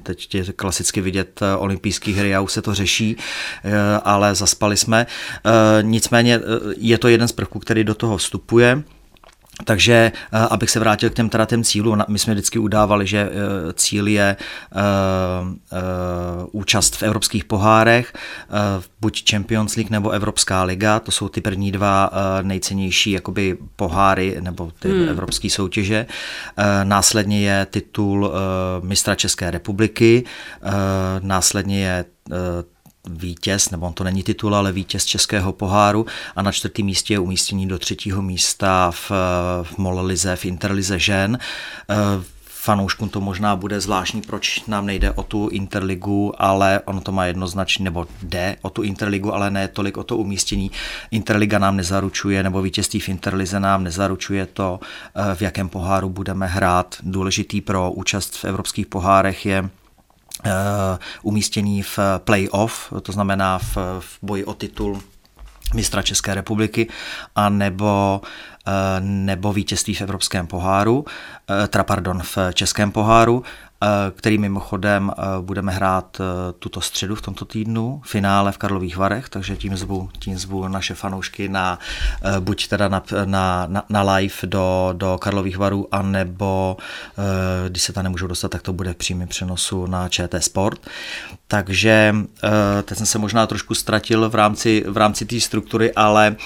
teď 0.03 0.35
je 0.35 0.45
klasicky 0.45 1.01
vidět 1.01 1.41
eh, 1.43 1.57
olympijské 1.57 2.13
hry 2.13 2.35
a 2.35 2.41
už 2.41 2.53
se 2.53 2.63
to 2.63 2.75
řeší, 2.75 3.17
eh, 3.65 3.73
ale 4.05 4.35
zaspali 4.35 4.77
jsme. 4.77 5.07
Nicméně 5.83 6.41
je 6.77 6.99
to 6.99 7.09
jeden 7.09 7.29
z 7.29 7.33
prvků, 7.33 7.59
který 7.59 7.85
do 7.85 7.95
toho 7.95 8.17
vstupuje. 8.17 8.83
Takže 9.65 10.12
eh, 10.33 10.38
abych 10.50 10.71
se 10.71 10.81
vrátil 10.81 11.11
k 11.11 11.15
těm 11.15 11.29
teda 11.29 11.45
těm 11.45 11.65
cílům, 11.65 12.05
my 12.09 12.19
jsme 12.19 12.35
vždycky 12.35 12.59
udávali, 12.59 13.07
že 13.07 13.19
eh, 13.19 13.73
cíl 13.73 14.09
je 14.09 14.37
uh, 14.75 15.49
uh, 15.49 15.59
účast 16.53 16.97
v 16.97 17.03
evropských 17.03 17.45
pohárech, 17.45 18.12
uh, 18.49 18.83
buď 19.00 19.31
Champions 19.31 19.77
League 19.77 19.91
nebo 19.91 20.11
Evropská 20.11 20.62
liga, 20.62 21.00
to 21.00 21.11
jsou 21.11 21.29
ty 21.29 21.41
první 21.41 21.73
dva 21.73 22.11
nejcennější 22.43 23.11
jakoby 23.11 23.59
poháry 23.77 24.37
nebo 24.41 24.73
ty 24.79 24.88
hmm. 24.88 25.09
evropské 25.09 25.50
soutěže. 25.50 26.07
Následně 26.85 27.41
je 27.41 27.67
titul 27.71 28.33
mistra 28.83 29.15
České 29.15 29.50
republiky, 29.50 30.25
následně 31.23 31.85
je 31.85 32.05
vítěz, 33.09 33.71
nebo 33.71 33.87
on 33.87 33.93
to 33.93 34.05
není 34.05 34.23
titul, 34.23 34.55
ale 34.55 34.73
vítěz 34.73 35.05
Českého 35.05 35.53
poháru 35.53 36.07
a 36.37 36.43
na 36.43 36.53
čtvrtém 36.53 36.87
místě 36.87 37.15
je 37.15 37.19
umístění 37.19 37.69
do 37.69 37.79
třetího 37.79 38.23
místa 38.23 38.91
v, 38.91 39.11
v 39.62 39.79
Mollize, 39.79 40.37
v 40.37 40.45
Interlize 40.45 40.99
žen. 40.99 41.38
Eh, 41.91 41.95
fanouškům 42.69 43.09
to 43.09 43.21
možná 43.21 43.57
bude 43.57 43.81
zvláštní, 43.81 44.23
proč 44.23 44.62
nám 44.67 44.87
nejde 44.87 45.12
o 45.12 45.23
tu 45.23 45.49
Interligu, 45.49 46.33
ale 46.38 46.81
ono 46.85 47.00
to 47.00 47.12
má 47.12 47.25
jednoznačně, 47.25 47.85
nebo 47.85 48.07
jde 48.23 48.57
o 48.62 48.71
tu 48.71 48.83
Interligu, 48.83 49.35
ale 49.35 49.50
ne 49.50 49.69
tolik 49.69 49.97
o 49.97 50.05
to 50.05 50.17
umístění. 50.17 50.71
Interliga 51.11 51.59
nám 51.59 51.77
nezaručuje, 51.77 52.43
nebo 52.43 52.62
vítězství 52.62 53.00
v 53.00 53.09
Interlize 53.09 53.61
nám 53.61 53.85
nezaručuje 53.85 54.47
to, 54.47 54.81
eh, 54.83 55.35
v 55.35 55.43
jakém 55.43 55.69
poháru 55.69 56.09
budeme 56.09 56.47
hrát. 56.47 56.97
Důležitý 57.03 57.61
pro 57.61 57.93
účast 57.93 58.37
v 58.37 58.45
evropských 58.45 58.87
pohárech 58.87 59.47
je 59.47 59.71
Eh, 60.45 60.50
umístění 61.23 61.83
v 61.83 61.99
playoff, 62.18 62.92
to 63.02 63.12
znamená 63.12 63.59
v, 63.59 63.76
v 64.00 64.18
boji 64.23 64.45
o 64.45 64.54
titul 64.54 65.02
mistra 65.75 66.02
České 66.02 66.35
republiky, 66.35 66.88
a 67.37 67.49
nebo, 67.49 68.21
eh, 68.66 68.71
nebo 69.00 69.52
vítězství 69.52 69.95
v 69.95 70.00
Evropském 70.00 70.47
poháru, 70.47 71.04
eh, 71.64 71.68
teda 71.68 71.85
pardon, 71.85 72.23
v 72.23 72.38
Českém 72.52 72.92
poháru, 72.92 73.45
Eh, 73.45 73.68
který 74.11 74.38
mimochodem 74.38 75.12
eh, 75.12 75.23
budeme 75.40 75.73
hrát 75.73 76.20
eh, 76.20 76.52
tuto 76.58 76.80
středu 76.80 77.14
v 77.14 77.23
tomto 77.23 77.44
týdnu, 77.44 78.02
finále 78.04 78.52
v 78.52 78.58
Karlových 78.58 78.97
Varech, 78.97 79.28
takže 79.28 79.56
tím 79.56 79.76
zvu, 79.76 80.11
tím 80.18 80.38
zvu 80.38 80.68
naše 80.68 80.94
fanoušky 80.94 81.49
na 81.49 81.78
buď 82.40 82.68
teda 82.68 82.88
na, 82.88 83.02
na, 83.25 83.85
na, 83.88 84.14
live 84.14 84.35
do, 84.44 84.90
do 84.92 85.18
Karlových 85.18 85.58
Varů, 85.58 85.88
anebo 85.92 86.76
když 87.68 87.82
se 87.82 87.92
tam 87.92 88.04
nemůžou 88.04 88.26
dostat, 88.26 88.49
tak 88.49 88.62
to 88.62 88.73
bude 88.73 88.92
v 88.92 88.97
přímém 88.97 89.28
přenosu 89.28 89.87
na 89.87 90.08
ČT 90.08 90.44
Sport. 90.44 90.80
Takže 91.49 92.14
teď 92.82 92.99
jsem 92.99 93.06
se 93.06 93.18
možná 93.18 93.47
trošku 93.47 93.75
ztratil 93.75 94.30
v 94.30 94.35
rámci, 94.35 94.85
v 94.88 94.97
rámci 94.97 95.25
té 95.25 95.40
struktury, 95.40 95.92
ale 95.92 96.37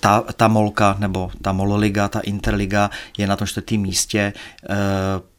ta, 0.00 0.24
ta 0.36 0.48
Molka 0.48 0.96
nebo 0.98 1.30
ta 1.42 1.52
Mololiga, 1.52 2.08
ta 2.08 2.20
Interliga 2.20 2.90
je 3.18 3.26
na 3.26 3.36
tom 3.36 3.46
čtvrtém 3.46 3.80
místě 3.80 4.32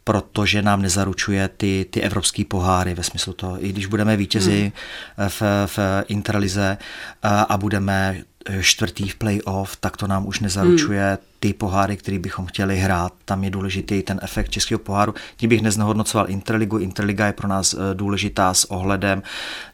protože 0.03 0.61
nám 0.61 0.81
nezaručuje 0.81 1.47
ty, 1.47 1.85
ty 1.89 2.01
evropské 2.01 2.45
poháry 2.45 2.93
ve 2.93 3.03
smyslu 3.03 3.33
toho, 3.33 3.65
i 3.65 3.69
když 3.69 3.85
budeme 3.85 4.17
vítězi 4.17 4.71
hmm. 5.17 5.29
v, 5.29 5.41
v 5.65 5.79
Interlize 6.07 6.77
a, 7.23 7.41
a 7.41 7.57
budeme 7.57 8.23
čtvrtý 8.61 9.09
v 9.09 9.15
playoff, 9.15 9.75
tak 9.75 9.97
to 9.97 10.07
nám 10.07 10.27
už 10.27 10.39
nezaručuje 10.39 11.07
hmm. 11.07 11.17
ty 11.39 11.53
poháry, 11.53 11.97
které 11.97 12.19
bychom 12.19 12.45
chtěli 12.45 12.77
hrát. 12.77 13.13
Tam 13.25 13.43
je 13.43 13.49
důležitý 13.49 14.01
ten 14.01 14.19
efekt 14.23 14.49
českého 14.49 14.79
poháru. 14.79 15.13
Tím 15.37 15.49
bych 15.49 15.61
neznehodnocoval 15.61 16.29
Interligu. 16.29 16.77
Interliga 16.77 17.25
je 17.25 17.33
pro 17.33 17.47
nás 17.47 17.73
eh, 17.73 17.77
důležitá 17.93 18.53
s 18.53 18.71
ohledem 18.71 19.23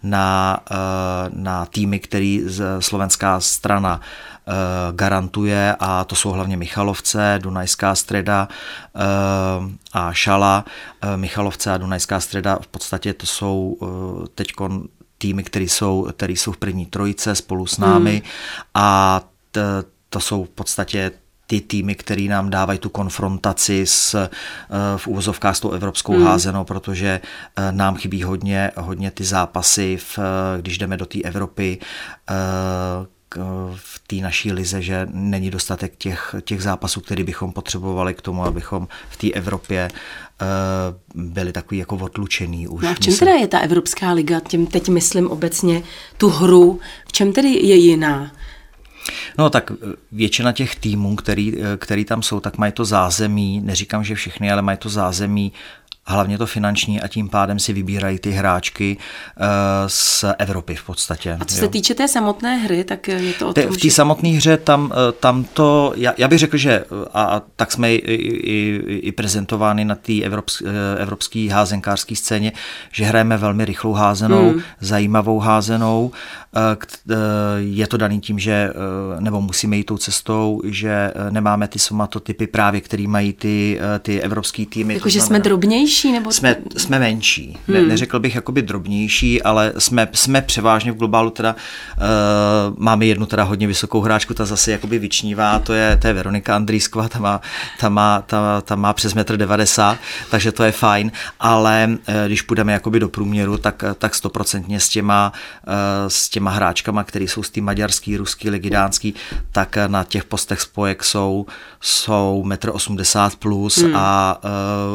na, 0.03 0.59
eh, 0.71 0.75
na 1.33 1.65
týmy, 1.65 1.99
který 1.99 2.43
slovenská 2.79 3.39
strana 3.39 4.01
Eh, 4.47 4.91
garantuje 4.91 5.75
a 5.79 6.03
to 6.03 6.15
jsou 6.15 6.29
hlavně 6.29 6.57
Michalovce, 6.57 7.39
Dunajská 7.41 7.95
streda 7.95 8.47
eh, 8.95 8.99
a 9.93 10.13
Šala. 10.13 10.65
Eh, 11.01 11.17
Michalovce 11.17 11.71
a 11.71 11.77
Dunajská 11.77 12.19
streda 12.19 12.59
v 12.61 12.67
podstatě 12.67 13.13
to 13.13 13.25
jsou 13.25 13.77
teď 14.35 14.47
týmy, 15.25 15.43
které 15.43 15.65
jsou, 15.65 16.07
které 16.17 16.33
jsou 16.33 16.51
v 16.51 16.57
první 16.57 16.85
trojice 16.85 17.35
spolu 17.35 17.65
s 17.65 17.77
námi 17.77 18.11
hmm. 18.11 18.31
a 18.73 19.21
t, 19.51 19.83
to 20.09 20.19
jsou 20.19 20.43
v 20.43 20.49
podstatě 20.49 21.11
ty 21.47 21.61
týmy, 21.61 21.95
které 21.95 22.21
nám 22.21 22.49
dávají 22.49 22.79
tu 22.79 22.89
konfrontaci 22.89 23.85
s, 23.87 24.29
v 24.97 25.07
úvozovkách 25.07 25.55
s 25.55 25.59
tou 25.59 25.71
evropskou 25.71 26.13
hmm. 26.13 26.25
házenou, 26.25 26.63
protože 26.63 27.21
nám 27.71 27.95
chybí 27.95 28.23
hodně, 28.23 28.71
hodně 28.77 29.11
ty 29.11 29.23
zápasy, 29.23 29.97
v, 29.97 30.19
když 30.61 30.77
jdeme 30.77 30.97
do 30.97 31.05
té 31.05 31.21
Evropy, 31.21 31.77
v 33.75 33.99
té 34.07 34.15
naší 34.15 34.51
lize, 34.51 34.81
že 34.81 35.07
není 35.11 35.51
dostatek 35.51 35.93
těch, 35.97 36.35
těch 36.41 36.61
zápasů, 36.61 37.01
který 37.01 37.23
bychom 37.23 37.51
potřebovali 37.51 38.13
k 38.13 38.21
tomu, 38.21 38.43
abychom 38.43 38.87
v 39.09 39.17
té 39.17 39.31
Evropě 39.31 39.89
uh, 40.41 41.23
byli 41.23 41.51
takový 41.51 41.77
jako 41.77 41.95
odlučený 41.95 42.67
už. 42.67 42.83
No 42.83 42.89
a 42.89 42.93
v 42.93 42.99
čem 42.99 43.11
myslím. 43.11 43.27
teda 43.27 43.39
je 43.39 43.47
ta 43.47 43.59
Evropská 43.59 44.11
liga? 44.11 44.39
Tím 44.39 44.67
teď 44.67 44.89
myslím 44.89 45.27
obecně 45.27 45.83
tu 46.17 46.29
hru. 46.29 46.79
V 47.07 47.11
čem 47.11 47.33
tedy 47.33 47.49
je 47.49 47.75
jiná? 47.75 48.31
No 49.37 49.49
tak 49.49 49.71
většina 50.11 50.51
těch 50.51 50.75
týmů, 50.75 51.15
který, 51.15 51.53
který 51.77 52.05
tam 52.05 52.21
jsou, 52.21 52.39
tak 52.39 52.57
mají 52.57 52.71
to 52.71 52.85
zázemí, 52.85 53.61
neříkám, 53.61 54.03
že 54.03 54.15
všechny, 54.15 54.51
ale 54.51 54.61
mají 54.61 54.77
to 54.77 54.89
zázemí 54.89 55.53
hlavně 56.07 56.37
to 56.37 56.45
finanční 56.45 57.01
a 57.01 57.07
tím 57.07 57.29
pádem 57.29 57.59
si 57.59 57.73
vybírají 57.73 58.19
ty 58.19 58.31
hráčky 58.31 58.97
uh, 58.97 59.45
z 59.87 60.25
Evropy 60.37 60.75
v 60.75 60.83
podstatě. 60.83 61.37
A 61.41 61.45
co 61.45 61.55
se 61.55 61.67
týče 61.67 61.95
té 61.95 62.07
samotné 62.07 62.57
hry, 62.57 62.83
tak 62.83 63.07
je 63.07 63.33
to 63.33 63.49
o 63.49 63.53
tom, 63.53 63.63
V 63.63 63.77
té 63.77 63.87
že... 63.87 63.91
samotné 63.91 64.29
hře 64.29 64.57
tam, 64.57 64.93
eh, 64.93 65.11
tam 65.11 65.43
to, 65.43 65.93
já, 65.95 66.13
já 66.17 66.27
bych 66.27 66.39
řekl, 66.39 66.57
že 66.57 66.85
a, 67.13 67.23
a 67.23 67.41
tak 67.55 67.71
jsme 67.71 67.93
i, 67.93 67.95
i, 67.95 68.83
i 68.97 69.11
prezentováni 69.11 69.85
na 69.85 69.95
té 69.95 70.21
evropské, 70.21 70.65
eh, 70.67 71.01
evropské 71.01 71.49
házenkářské 71.51 72.15
scéně, 72.15 72.51
že 72.91 73.05
hrajeme 73.05 73.37
velmi 73.37 73.65
rychlou 73.65 73.93
házenou, 73.93 74.49
hmm. 74.49 74.61
zajímavou 74.79 75.39
házenou. 75.39 76.11
Je 77.57 77.87
to 77.87 77.97
daný 77.97 78.19
tím, 78.19 78.39
že 78.39 78.73
nebo 79.19 79.41
musíme 79.41 79.77
jít 79.77 79.83
tou 79.83 79.97
cestou, 79.97 80.61
že 80.65 81.11
nemáme 81.29 81.67
ty 81.67 81.79
somatotypy 81.79 82.47
právě, 82.47 82.81
který 82.81 83.07
mají 83.07 83.33
ty, 83.33 83.79
ty 83.99 84.21
evropské 84.21 84.65
týmy. 84.65 84.93
Jakože 84.93 85.21
jsme 85.21 85.39
drobnější? 85.39 85.94
Menší? 85.95 86.11
Nebo... 86.11 86.31
Jsme, 86.31 86.55
jsme 86.77 86.99
menší. 86.99 87.57
Hmm. 87.67 87.77
Ne, 87.77 87.81
neřekl 87.81 88.19
bych 88.19 88.35
jakoby 88.35 88.61
drobnější, 88.61 89.41
ale 89.41 89.73
jsme, 89.77 90.07
jsme 90.13 90.41
převážně 90.41 90.91
v 90.91 90.95
globálu 90.95 91.29
teda 91.29 91.55
uh, 91.55 92.77
máme 92.77 93.05
jednu 93.05 93.25
teda 93.25 93.43
hodně 93.43 93.67
vysokou 93.67 94.01
hráčku, 94.01 94.33
ta 94.33 94.45
zase 94.45 94.71
jakoby 94.71 94.99
vyčnívá, 94.99 95.59
to 95.59 95.73
je, 95.73 95.97
to 95.97 96.07
je 96.07 96.13
Veronika 96.13 96.55
Andrýsková, 96.55 97.09
ta 97.09 97.19
má, 97.19 97.41
ta 97.79 97.89
má, 97.89 98.21
ta, 98.21 98.61
ta 98.61 98.75
má 98.75 98.93
přes 98.93 99.13
metr 99.13 99.37
90, 99.37 99.97
takže 100.31 100.51
to 100.51 100.63
je 100.63 100.71
fajn, 100.71 101.11
ale 101.39 101.87
uh, 101.89 102.15
když 102.25 102.41
půjdeme 102.41 102.73
jakoby 102.73 102.99
do 102.99 103.09
průměru, 103.09 103.57
tak, 103.57 103.83
tak 103.97 104.15
stoprocentně 104.15 104.79
s 104.79 104.89
těma, 104.89 105.33
uh, 105.67 105.73
s 106.07 106.29
těma 106.29 106.51
hráčkama, 106.51 107.03
který 107.03 107.27
jsou 107.27 107.43
z 107.43 107.49
té 107.49 107.61
maďarský, 107.61 108.17
ruský, 108.17 108.49
legidánský, 108.49 109.13
tak 109.51 109.77
na 109.87 110.03
těch 110.03 110.23
postech 110.23 110.61
spojek 110.61 111.03
jsou, 111.03 111.45
jsou 111.81 112.43
metr 112.45 112.69
80 112.73 113.35
plus 113.35 113.77
hmm. 113.77 113.95
a 113.95 114.39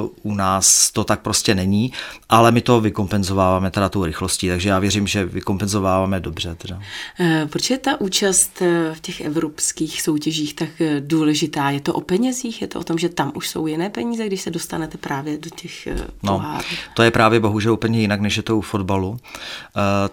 uh, 0.02 0.32
u 0.32 0.34
nás 0.34 0.89
to 0.92 1.04
tak 1.04 1.20
prostě 1.20 1.54
není, 1.54 1.92
ale 2.28 2.52
my 2.52 2.60
to 2.60 2.80
vykompenzováváme 2.80 3.70
teda 3.70 3.88
tou 3.88 4.04
rychlostí, 4.04 4.48
takže 4.48 4.68
já 4.68 4.78
věřím, 4.78 5.06
že 5.06 5.24
vykompenzováváme 5.24 6.20
dobře. 6.20 6.54
Teda. 6.54 6.80
Eh, 7.20 7.46
proč 7.50 7.70
je 7.70 7.78
ta 7.78 8.00
účast 8.00 8.62
eh, 8.62 8.94
v 8.94 9.00
těch 9.00 9.20
evropských 9.20 10.02
soutěžích 10.02 10.54
tak 10.54 10.68
eh, 10.80 11.00
důležitá? 11.00 11.70
Je 11.70 11.80
to 11.80 11.94
o 11.94 12.00
penězích? 12.00 12.62
Je 12.62 12.68
to 12.68 12.80
o 12.80 12.84
tom, 12.84 12.98
že 12.98 13.08
tam 13.08 13.32
už 13.34 13.48
jsou 13.48 13.66
jiné 13.66 13.90
peníze, 13.90 14.26
když 14.26 14.40
se 14.40 14.50
dostanete 14.50 14.98
právě 14.98 15.38
do 15.38 15.50
těch 15.50 15.88
no, 16.22 16.58
To 16.94 17.02
je 17.02 17.10
právě 17.10 17.40
bohužel 17.40 17.72
úplně 17.72 18.00
jinak, 18.00 18.20
než 18.20 18.36
je 18.36 18.42
to 18.42 18.56
u 18.56 18.60
fotbalu. 18.60 19.16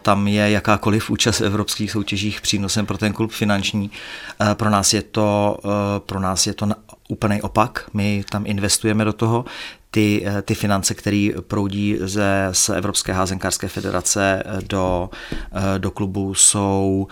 Tam 0.02 0.28
je 0.28 0.52
jakákoliv 0.52 1.10
účast 1.10 1.40
v 1.40 1.46
evropských 1.46 1.92
soutěžích 1.92 2.42
přínosem 2.42 2.86
pro 2.86 2.98
ten 2.98 3.14
klub 3.14 3.32
finanční. 3.32 3.92
Pro 4.54 4.70
nás 4.70 4.94
je 4.94 5.02
to, 5.02 5.58
pro 6.06 6.20
nás 6.20 6.48
je 6.48 6.54
to 6.54 6.68
úplný 7.08 7.42
opak. 7.42 7.90
My 7.94 8.24
tam 8.30 8.44
investujeme 8.46 9.06
do 9.06 9.14
toho 9.14 9.46
ty, 9.98 10.24
eh, 10.26 10.42
ty 10.42 10.56
finance, 10.56 10.94
které 10.94 11.30
proudí 11.48 11.98
ze, 12.02 12.50
z 12.52 12.70
Evropské 12.70 13.14
házenkářské 13.14 13.68
federace 13.68 14.44
eh, 14.46 14.62
do, 14.70 15.10
eh, 15.52 15.80
do 15.80 15.92
klubu, 15.92 16.34
jsou 16.34 17.08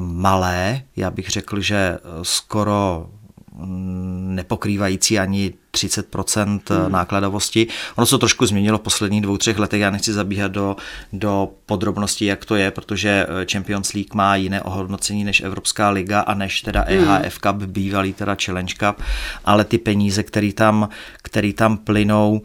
malé. 0.00 0.82
Já 0.96 1.10
bych 1.10 1.28
řekl, 1.28 1.60
že 1.60 1.98
skoro 2.22 3.10
mm, 3.52 4.34
nepokrývající 4.34 5.18
ani 5.18 5.54
30% 5.74 6.60
hmm. 6.70 6.92
nákladovosti. 6.92 7.66
Ono 7.96 8.06
se 8.06 8.10
to 8.10 8.18
trošku 8.18 8.46
změnilo 8.46 8.78
v 8.78 8.80
posledních 8.80 9.22
dvou, 9.22 9.36
třech 9.36 9.58
letech. 9.58 9.80
Já 9.80 9.90
nechci 9.90 10.12
zabíhat 10.12 10.52
do, 10.52 10.76
do 11.12 11.50
podrobností, 11.66 12.24
jak 12.24 12.44
to 12.44 12.56
je, 12.56 12.70
protože 12.70 13.26
eh, 13.28 13.46
Champions 13.52 13.92
League 13.92 14.14
má 14.14 14.36
jiné 14.36 14.62
ohodnocení 14.62 15.24
než 15.24 15.40
Evropská 15.40 15.90
liga 15.90 16.20
a 16.20 16.34
než 16.34 16.60
teda 16.62 16.84
EHF 16.86 17.38
Cup, 17.38 17.56
bývalý 17.56 18.12
teda 18.12 18.36
Challenge 18.44 18.74
Cup, 18.74 19.02
ale 19.44 19.64
ty 19.64 19.78
peníze, 19.78 20.22
které 20.22 20.52
tam, 20.52 20.88
který 21.22 21.52
tam 21.52 21.76
plynou, 21.76 22.40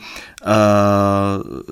eh, 0.45 0.45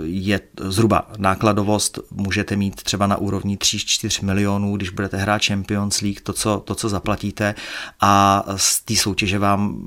je 0.03 0.39
zhruba 0.61 1.07
nákladovost, 1.17 1.99
můžete 2.11 2.55
mít 2.55 2.83
třeba 2.83 3.07
na 3.07 3.17
úrovni 3.17 3.57
3-4 3.57 4.23
milionů, 4.25 4.77
když 4.77 4.89
budete 4.89 5.17
hrát 5.17 5.45
Champions 5.45 6.01
League, 6.01 6.21
to, 6.21 6.33
co, 6.33 6.59
to, 6.65 6.75
co 6.75 6.89
zaplatíte 6.89 7.55
a 8.01 8.43
z 8.55 8.81
té 8.81 8.95
soutěže 8.95 9.39
vám 9.39 9.79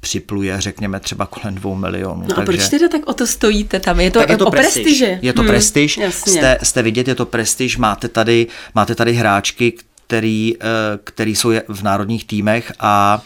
připluje, 0.00 0.60
řekněme, 0.60 1.00
třeba 1.00 1.26
kolem 1.26 1.54
dvou 1.54 1.74
milionů. 1.74 2.20
No 2.20 2.34
takže... 2.34 2.42
a 2.42 2.44
proč 2.44 2.68
teda 2.68 2.88
tak 2.88 3.00
o 3.06 3.14
to 3.14 3.26
stojíte 3.26 3.80
tam? 3.80 4.00
Je 4.00 4.10
to, 4.10 4.20
je 4.20 4.36
to 4.36 4.46
o 4.46 4.50
prestiž. 4.50 4.82
prestiže? 4.82 5.18
Je 5.22 5.32
to 5.32 5.42
hmm, 5.42 5.50
prestiž, 5.50 6.00
jste, 6.10 6.58
jste 6.62 6.82
vidět, 6.82 7.08
je 7.08 7.14
to 7.14 7.26
prestiž, 7.26 7.76
máte 7.76 8.08
tady, 8.08 8.46
máte 8.74 8.94
tady 8.94 9.12
hráčky, 9.12 9.72
který, 10.10 10.54
eh, 10.60 10.98
který 11.04 11.36
jsou 11.36 11.52
v 11.68 11.82
národních 11.82 12.24
týmech 12.24 12.72
a 12.80 13.22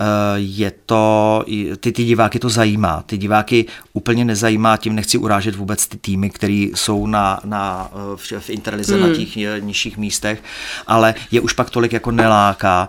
eh, 0.00 0.04
je 0.36 0.72
to, 0.86 1.44
ty, 1.80 1.92
ty 1.92 2.04
diváky 2.04 2.38
to 2.38 2.48
zajímá. 2.48 3.02
Ty 3.06 3.18
diváky 3.18 3.66
úplně 3.92 4.24
nezajímá, 4.24 4.76
tím 4.76 4.94
nechci 4.94 5.18
urážet 5.18 5.56
vůbec 5.56 5.86
ty 5.86 5.96
týmy, 5.98 6.30
které 6.30 6.68
jsou 6.74 7.06
na, 7.06 7.40
na, 7.44 7.88
v, 8.16 8.32
v 8.38 8.50
Interlize 8.50 8.94
hmm. 8.96 9.08
na 9.08 9.16
těch 9.16 9.36
eh, 9.36 9.60
nižších 9.60 9.98
místech, 9.98 10.42
ale 10.86 11.14
je 11.30 11.40
už 11.40 11.52
pak 11.52 11.70
tolik 11.70 11.92
jako 11.92 12.10
neláká, 12.10 12.88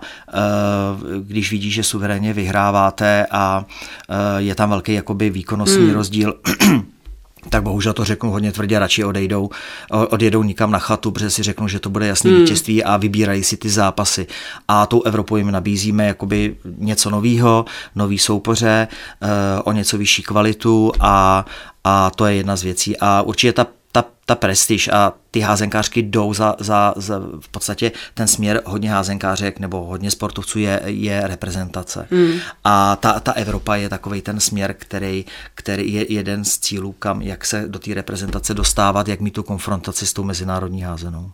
když 1.20 1.50
vidí, 1.50 1.70
že 1.70 1.82
suverénně 1.82 2.32
vyhráváte 2.32 3.26
a 3.30 3.64
je 4.38 4.54
tam 4.54 4.70
velký 4.70 4.92
jakoby 4.92 5.30
výkonnostní 5.30 5.84
hmm. 5.84 5.94
rozdíl 5.94 6.34
tak 7.48 7.62
bohužel 7.62 7.92
to 7.92 8.04
řeknu 8.04 8.30
hodně 8.30 8.52
tvrdě, 8.52 8.78
radši 8.78 9.04
odejdou, 9.04 9.50
odjedou 10.08 10.42
nikam 10.42 10.70
na 10.70 10.78
chatu, 10.78 11.10
protože 11.10 11.30
si 11.30 11.42
řeknou, 11.42 11.68
že 11.68 11.80
to 11.80 11.90
bude 11.90 12.06
jasný 12.06 12.30
hmm. 12.30 12.40
vítězství 12.40 12.84
a 12.84 12.96
vybírají 12.96 13.44
si 13.44 13.56
ty 13.56 13.70
zápasy. 13.70 14.26
A 14.68 14.86
tou 14.86 15.02
Evropou 15.02 15.36
jim 15.36 15.50
nabízíme 15.50 16.06
jakoby 16.06 16.56
něco 16.78 17.10
nového, 17.10 17.64
nový 17.94 18.18
soupoře, 18.18 18.88
eh, 19.22 19.28
o 19.62 19.72
něco 19.72 19.98
vyšší 19.98 20.22
kvalitu 20.22 20.92
a, 21.00 21.44
a 21.84 22.10
to 22.10 22.26
je 22.26 22.34
jedna 22.34 22.56
z 22.56 22.62
věcí. 22.62 22.96
A 23.00 23.22
určitě 23.22 23.52
ta 23.52 23.66
ta, 23.94 24.04
ta 24.26 24.34
prestiž 24.34 24.88
a 24.88 25.12
ty 25.30 25.40
házenkářky 25.40 26.02
jdou 26.02 26.34
za, 26.34 26.54
za, 26.58 26.94
za 26.96 27.18
v 27.40 27.48
podstatě 27.48 27.92
ten 28.14 28.28
směr 28.28 28.62
hodně 28.64 28.90
házenkářek 28.90 29.60
nebo 29.60 29.84
hodně 29.84 30.10
sportovců 30.10 30.58
je, 30.58 30.80
je 30.84 31.20
reprezentace. 31.24 32.06
Mm. 32.10 32.32
A 32.64 32.96
ta, 32.96 33.20
ta 33.20 33.32
Evropa 33.32 33.76
je 33.76 33.88
takový 33.88 34.22
ten 34.22 34.40
směr, 34.40 34.74
který, 34.78 35.24
který 35.54 35.92
je 35.92 36.12
jeden 36.12 36.44
z 36.44 36.58
cílů, 36.58 36.92
kam, 36.92 37.22
jak 37.22 37.44
se 37.44 37.64
do 37.68 37.78
té 37.78 37.94
reprezentace 37.94 38.54
dostávat, 38.54 39.08
jak 39.08 39.20
mít 39.20 39.34
tu 39.34 39.42
konfrontaci 39.42 40.06
s 40.06 40.12
tou 40.12 40.24
mezinárodní 40.24 40.82
házenou. 40.82 41.30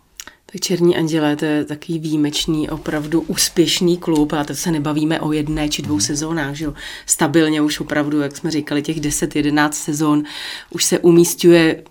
Tak 0.53 0.61
Černí 0.61 0.97
anděle, 0.97 1.37
to 1.37 1.45
je 1.45 1.65
takový 1.65 1.99
výjimečný, 1.99 2.71
opravdu 2.71 3.21
úspěšný 3.21 3.99
klub 3.99 4.33
a 4.33 4.45
to 4.45 4.55
se 4.55 4.71
nebavíme 4.71 5.21
o 5.21 5.33
jedné 5.33 5.69
či 5.69 5.83
dvou 5.83 5.95
mm. 5.95 6.01
sezónách, 6.01 6.55
že 6.55 6.65
jo. 6.65 6.75
Stabilně 7.07 7.61
už 7.61 7.81
opravdu, 7.81 8.21
jak 8.21 8.37
jsme 8.37 8.51
říkali, 8.51 8.83
těch 8.83 9.01
10-11 9.01 9.71
sezón 9.71 10.23
už 10.71 10.85
se 10.85 10.99
umístuje 10.99 11.83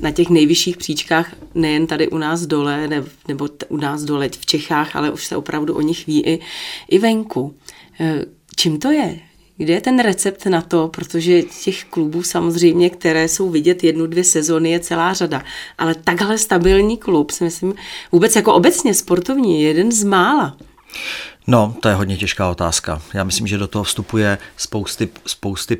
na 0.00 0.10
těch 0.10 0.28
nejvyšších 0.28 0.76
příčkách, 0.76 1.34
nejen 1.54 1.86
tady 1.86 2.08
u 2.08 2.18
nás 2.18 2.46
dole, 2.46 2.88
ne, 2.88 3.04
nebo 3.28 3.48
t- 3.48 3.66
u 3.68 3.76
nás 3.76 4.02
dole 4.02 4.28
v 4.28 4.46
Čechách, 4.46 4.96
ale 4.96 5.10
už 5.10 5.26
se 5.26 5.36
opravdu 5.36 5.74
o 5.74 5.80
nich 5.80 6.06
ví 6.06 6.26
i, 6.26 6.40
i 6.88 6.98
venku. 6.98 7.54
E, 8.00 8.24
čím 8.56 8.78
to 8.78 8.90
je? 8.90 9.18
Kde 9.56 9.72
je 9.72 9.80
ten 9.80 9.98
recept 9.98 10.46
na 10.46 10.60
to? 10.60 10.88
Protože 10.88 11.42
těch 11.42 11.84
klubů 11.84 12.22
samozřejmě, 12.22 12.90
které 12.90 13.28
jsou 13.28 13.50
vidět 13.50 13.84
jednu, 13.84 14.06
dvě 14.06 14.24
sezony, 14.24 14.70
je 14.70 14.80
celá 14.80 15.12
řada. 15.12 15.42
Ale 15.78 15.94
takhle 15.94 16.38
stabilní 16.38 16.98
klub, 16.98 17.30
si 17.30 17.44
myslím, 17.44 17.74
vůbec 18.12 18.36
jako 18.36 18.54
obecně 18.54 18.94
sportovní, 18.94 19.62
je 19.62 19.68
jeden 19.68 19.92
z 19.92 20.04
mála. 20.04 20.56
No, 21.46 21.76
to 21.80 21.88
je 21.88 21.94
hodně 21.94 22.16
těžká 22.16 22.50
otázka. 22.50 23.02
Já 23.14 23.24
myslím, 23.24 23.46
že 23.46 23.58
do 23.58 23.68
toho 23.68 23.84
vstupuje 23.84 24.38
spousty, 24.56 25.08
spousty 25.26 25.78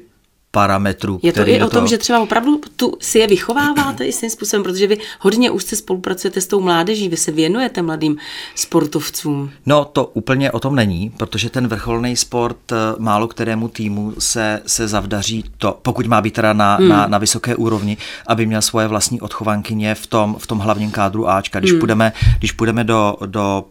parametrů. 0.54 1.20
Je 1.22 1.32
to 1.32 1.48
i 1.48 1.56
o 1.56 1.58
toho... 1.58 1.70
tom, 1.70 1.86
že 1.86 1.98
třeba 1.98 2.20
opravdu 2.20 2.60
tu 2.76 2.96
si 3.00 3.18
je 3.18 3.26
vychováváte 3.26 4.06
i 4.06 4.12
tím 4.12 4.30
způsobem, 4.30 4.62
protože 4.62 4.86
vy 4.86 4.98
hodně 5.20 5.50
úzce 5.50 5.76
spolupracujete 5.76 6.40
s 6.40 6.46
tou 6.46 6.60
mládeží, 6.60 7.08
vy 7.08 7.16
se 7.16 7.32
věnujete 7.32 7.82
mladým 7.82 8.16
sportovcům. 8.54 9.50
No 9.66 9.84
to 9.84 10.04
úplně 10.04 10.50
o 10.50 10.60
tom 10.60 10.74
není, 10.74 11.10
protože 11.16 11.50
ten 11.50 11.68
vrcholný 11.68 12.16
sport 12.16 12.72
eh, 12.72 12.76
málo 12.98 13.28
kterému 13.28 13.68
týmu 13.68 14.12
se, 14.18 14.62
se 14.66 14.88
zavdaří 14.88 15.44
to, 15.58 15.78
pokud 15.82 16.06
má 16.06 16.20
být 16.20 16.34
teda 16.34 16.52
na, 16.52 16.76
hmm. 16.76 16.88
na, 16.88 17.06
na 17.06 17.18
vysoké 17.18 17.56
úrovni, 17.56 17.96
aby 18.26 18.46
měl 18.46 18.62
svoje 18.62 18.86
vlastní 18.86 19.20
odchovankyně 19.20 19.94
v 19.94 20.06
tom, 20.06 20.36
v 20.38 20.46
tom 20.46 20.58
hlavním 20.58 20.90
kádru 20.90 21.28
Ačka. 21.28 21.58
Když, 21.58 21.70
hmm. 21.70 21.80
půjdeme, 21.80 22.12
když 22.38 22.52
půjdeme 22.52 22.84
do, 22.84 23.16
do 23.26 23.64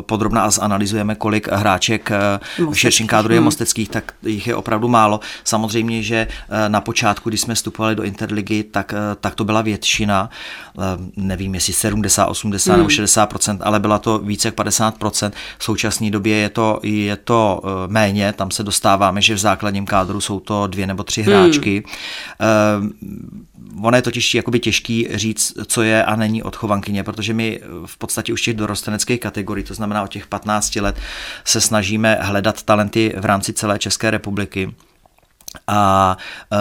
podrobná 0.00 0.42
a 0.42 0.50
zanalizujeme, 0.50 1.14
kolik 1.14 1.48
hráček 1.52 2.10
eh, 2.10 2.40
v 2.70 2.74
širším 2.74 3.06
kádru 3.06 3.32
je 3.32 3.38
hmm. 3.38 3.44
mosteckých, 3.44 3.88
tak 3.88 4.12
jich 4.22 4.46
je 4.46 4.54
opravdu 4.54 4.88
málo. 4.88 5.20
Samozřejmě, 5.44 6.02
že 6.02 6.26
eh, 6.26 6.68
na 6.68 6.80
počátku, 6.80 7.28
když 7.28 7.40
jsme 7.40 7.54
vstupovali 7.54 7.94
do 7.94 8.02
Interligy, 8.02 8.62
tak, 8.62 8.92
eh, 8.92 9.16
tak 9.20 9.34
to 9.34 9.44
byla 9.44 9.62
většina, 9.62 10.30
nevím 11.16 11.54
jestli 11.54 11.72
70, 11.72 12.26
80 12.26 12.72
hmm. 12.72 12.80
nebo 12.80 12.90
60 12.90 13.34
ale 13.60 13.80
byla 13.80 13.98
to 13.98 14.18
více 14.18 14.48
jak 14.48 14.54
50 14.54 14.94
V 15.58 15.64
současné 15.64 16.10
době 16.10 16.36
je 16.36 16.48
to, 16.48 16.80
je 16.82 17.16
to 17.16 17.62
méně, 17.86 18.32
tam 18.32 18.50
se 18.50 18.62
dostáváme, 18.62 19.22
že 19.22 19.34
v 19.34 19.38
základním 19.38 19.86
kádru 19.86 20.20
jsou 20.20 20.40
to 20.40 20.66
dvě 20.66 20.86
nebo 20.86 21.02
tři 21.02 21.22
hráčky. 21.22 21.84
Hmm 22.40 23.46
ono 23.82 23.96
je 23.96 24.02
totiž 24.02 24.34
jakoby 24.34 24.60
těžký 24.60 25.08
říct, 25.14 25.52
co 25.66 25.82
je 25.82 26.04
a 26.04 26.16
není 26.16 26.42
odchovankyně, 26.42 27.02
protože 27.02 27.34
my 27.34 27.60
v 27.86 27.98
podstatě 27.98 28.32
už 28.32 28.42
těch 28.42 28.56
dorosteneckých 28.56 29.20
kategorií, 29.20 29.64
to 29.64 29.71
znamená 29.74 30.02
od 30.02 30.10
těch 30.10 30.26
15 30.26 30.76
let, 30.76 30.96
se 31.44 31.60
snažíme 31.60 32.18
hledat 32.20 32.62
talenty 32.62 33.14
v 33.16 33.24
rámci 33.24 33.52
celé 33.52 33.78
České 33.78 34.10
republiky 34.10 34.74
a 35.66 36.16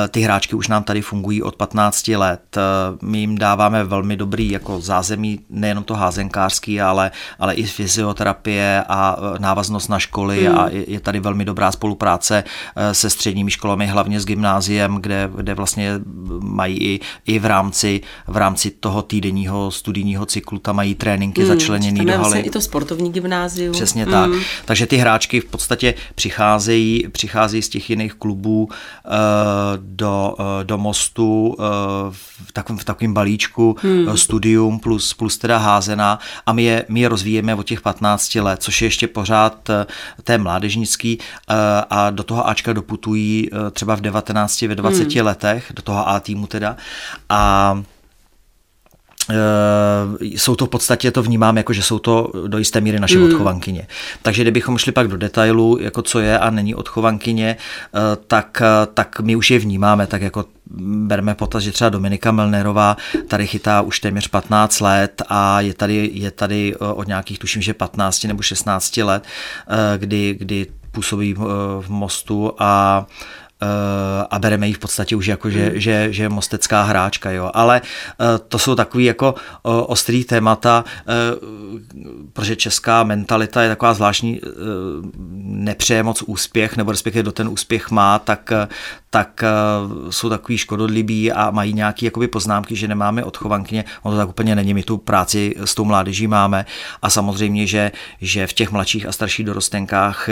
e, 0.06 0.08
ty 0.08 0.21
hráčky 0.21 0.56
už 0.56 0.67
nám 0.67 0.84
tady 0.84 1.01
fungují 1.01 1.43
od 1.43 1.56
15 1.56 2.08
let. 2.08 2.58
E, 2.58 2.62
my 3.01 3.17
jim 3.17 3.38
dáváme 3.38 3.84
velmi 3.84 4.17
dobrý 4.17 4.51
jako 4.51 4.82
zázemí, 4.82 5.39
nejenom 5.49 5.84
to 5.84 5.93
házenkářský, 5.93 6.82
ale, 6.82 7.12
ale 7.39 7.54
i 7.54 7.63
fyzioterapie 7.63 8.84
a 8.89 9.17
e, 9.36 9.39
návaznost 9.39 9.88
na 9.88 9.99
školy 9.99 10.45
hmm. 10.45 10.60
a 10.60 10.67
je 10.69 10.99
tady 10.99 11.19
velmi 11.19 11.45
dobrá 11.45 11.71
spolupráce 11.71 12.43
se 12.91 13.10
středními 13.10 13.51
školami, 13.51 13.88
hlavně 13.88 14.19
s 14.19 14.25
gymnáziem, 14.25 14.95
kde, 14.95 15.30
kde 15.36 15.54
vlastně 15.54 15.91
mají 16.39 16.77
i, 16.82 16.99
i 17.25 17.39
v 17.39 17.45
rámci, 17.45 18.01
v 18.27 18.38
rámci 18.38 18.71
toho 18.71 19.01
týdenního 19.01 19.71
studijního 19.71 20.25
cyklu, 20.25 20.60
tam 20.60 20.75
mají 20.75 20.95
tréninky 20.95 21.41
hmm, 21.41 21.47
začleněný 21.47 22.06
do 22.06 22.12
haly. 22.12 22.19
Vlastně 22.19 22.41
i 22.41 22.49
to 22.49 22.62
sportovní 22.62 23.12
gymnázium. 23.12 23.73
Přesně 23.73 24.04
hmm. 24.04 24.12
tak. 24.12 24.32
Takže 24.65 24.88
ty 24.88 24.97
hráčky 24.97 25.39
v 25.39 25.45
podstatě 25.45 25.93
přicházejí, 26.15 27.08
přicházejí 27.12 27.62
z 27.62 27.69
těch 27.69 27.89
jiných 27.89 28.13
klubů, 28.13 28.69
do, 29.82 30.36
eh, 30.39 30.63
do 30.63 30.78
mostu 30.78 31.56
eh, 31.60 31.63
v 32.46 32.52
takovém, 32.54 32.78
v 32.78 32.84
takovém 32.84 33.13
balíčku 33.13 33.76
hmm. 33.82 34.17
studium 34.17 34.80
plus, 34.80 35.13
plus 35.13 35.38
teda 35.38 35.58
házená 35.58 36.20
a 36.46 36.54
my 36.54 36.63
je, 36.63 36.86
my 36.89 37.00
je 37.00 37.10
rozvíjeme 37.10 37.56
od 37.56 37.65
těch 37.65 37.82
15 37.82 38.36
let, 38.36 38.63
což 38.63 38.82
je 38.82 38.86
ještě 38.86 39.08
pořád 39.08 39.70
té 40.24 40.38
mládežnický 40.38 41.20
a 41.89 42.10
do 42.10 42.24
toho 42.24 42.48
Ačka 42.48 42.74
doputují 42.74 43.50
třeba 43.72 43.96
v 43.96 44.02
19, 44.02 44.62
ve 44.62 44.76
20 44.76 45.13
hmm. 45.13 45.26
letech, 45.26 45.72
do 45.76 45.82
toho 45.82 46.10
A 46.10 46.20
týmu 46.20 46.48
teda 46.48 46.76
a 47.30 47.84
jsou 50.20 50.56
to 50.56 50.66
v 50.66 50.70
podstatě, 50.70 51.12
to 51.12 51.24
vnímám 51.24 51.58
jako, 51.58 51.74
že 51.74 51.84
jsou 51.84 52.00
to 52.00 52.32
do 52.48 52.58
jisté 52.58 52.82
míry 52.82 53.00
naše 53.00 53.18
mm. 53.18 53.26
odchovankyně. 53.26 53.88
Takže 54.22 54.42
kdybychom 54.42 54.78
šli 54.78 54.92
pak 54.92 55.08
do 55.08 55.18
detailu, 55.18 55.78
jako 55.82 56.02
co 56.02 56.20
je 56.20 56.40
a 56.40 56.50
není 56.50 56.76
odchovankyně, 56.76 57.58
tak, 58.28 58.62
tak 58.94 59.20
my 59.20 59.36
už 59.36 59.52
je 59.52 59.60
vnímáme, 59.60 60.08
tak 60.08 60.22
jako 60.22 60.46
berme 60.84 61.36
potaz, 61.36 61.64
že 61.64 61.72
třeba 61.72 61.90
Dominika 61.90 62.32
Melnerová 62.32 62.98
tady 63.28 63.48
chytá 63.48 63.82
už 63.82 64.00
téměř 64.00 64.28
15 64.28 64.80
let 64.80 65.22
a 65.30 65.62
je 65.62 65.74
tady, 65.74 66.10
je 66.14 66.32
tady 66.32 66.76
od 66.76 67.08
nějakých, 67.08 67.40
tuším, 67.40 67.62
že 67.62 67.74
15 67.74 68.24
nebo 68.24 68.42
16 68.42 68.98
let, 68.98 69.24
kdy, 69.98 70.36
kdy 70.40 70.68
působí 70.92 71.34
v 71.34 71.86
mostu 71.88 72.52
a 72.60 73.06
Eh, 73.06 73.51
a 74.30 74.39
bereme 74.39 74.67
ji 74.67 74.74
v 74.74 74.80
podstatě 74.80 75.15
už 75.15 75.28
jako, 75.28 75.50
že, 75.50 75.71
že, 75.76 76.08
že 76.13 76.24
je 76.24 76.30
mostecká 76.30 76.84
hráčka, 76.84 77.32
jo. 77.32 77.52
Ale 77.54 77.82
eh, 77.84 78.26
to 78.47 78.60
jsou 78.60 78.76
takový 78.76 79.06
jako 79.06 79.36
ostrý 79.63 80.24
témata, 80.24 80.86
eh, 81.00 81.13
protože 82.34 82.56
česká 82.56 83.04
mentalita 83.04 83.63
je 83.63 83.69
taková 83.69 83.93
zvláštní, 83.93 84.41
nepřeje 85.43 86.04
moc 86.04 86.21
úspěch, 86.21 86.78
nebo 86.78 86.91
respektive 86.91 87.24
do 87.24 87.32
ten 87.32 87.47
úspěch 87.47 87.91
má, 87.91 88.19
tak, 88.19 88.52
tak 89.13 89.43
jsou 90.10 90.30
takový 90.30 90.58
škodolibí 90.58 91.32
a 91.32 91.52
mají 91.52 91.74
nějaké 91.74 92.06
jakoby 92.06 92.28
poznámky, 92.28 92.76
že 92.76 92.88
nemáme 92.88 93.24
odchovankyně. 93.24 93.86
Ono 94.02 94.15
to 94.15 94.19
tak 94.19 94.30
úplně 94.30 94.56
není, 94.56 94.74
my 94.74 94.84
tu 94.84 94.97
práci 94.97 95.56
s 95.65 95.76
tou 95.76 95.86
mládeží 95.86 96.28
máme. 96.28 96.65
A 97.02 97.10
samozřejmě, 97.10 97.67
že, 97.67 97.91
že 98.21 98.47
v 98.47 98.54
těch 98.54 98.71
mladších 98.71 99.06
a 99.06 99.12
starších 99.12 99.45
dorostenkách 99.45 100.30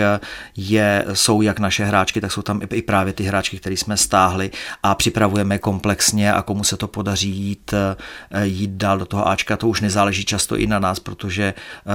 je, 0.57 1.05
jsou 1.13 1.41
jak 1.41 1.59
naše 1.59 1.85
hráčky, 1.85 2.21
tak 2.21 2.31
jsou 2.31 2.41
tam 2.41 2.61
i 2.71 2.81
právě 2.81 3.13
ty 3.13 3.23
hráčky, 3.23 3.59
které 3.59 3.77
jsme 3.77 3.97
stáhli 3.97 4.51
a 4.83 4.95
připravujeme 4.95 5.57
komplexně 5.57 6.33
a 6.33 6.41
komu 6.41 6.63
se 6.63 6.77
to 6.77 6.87
podaří 6.87 7.29
jít, 7.29 7.73
eh, 7.73 8.45
jít 8.45 8.71
dál 8.71 8.97
do 8.97 9.05
toho 9.05 9.27
Ačka, 9.27 9.57
to 9.57 9.67
už 9.67 9.81
nezáleží 9.81 10.25
často 10.25 10.57
i 10.57 10.67
na 10.67 10.79
nás, 10.79 10.99
protože 10.99 11.43
eh, 11.43 11.93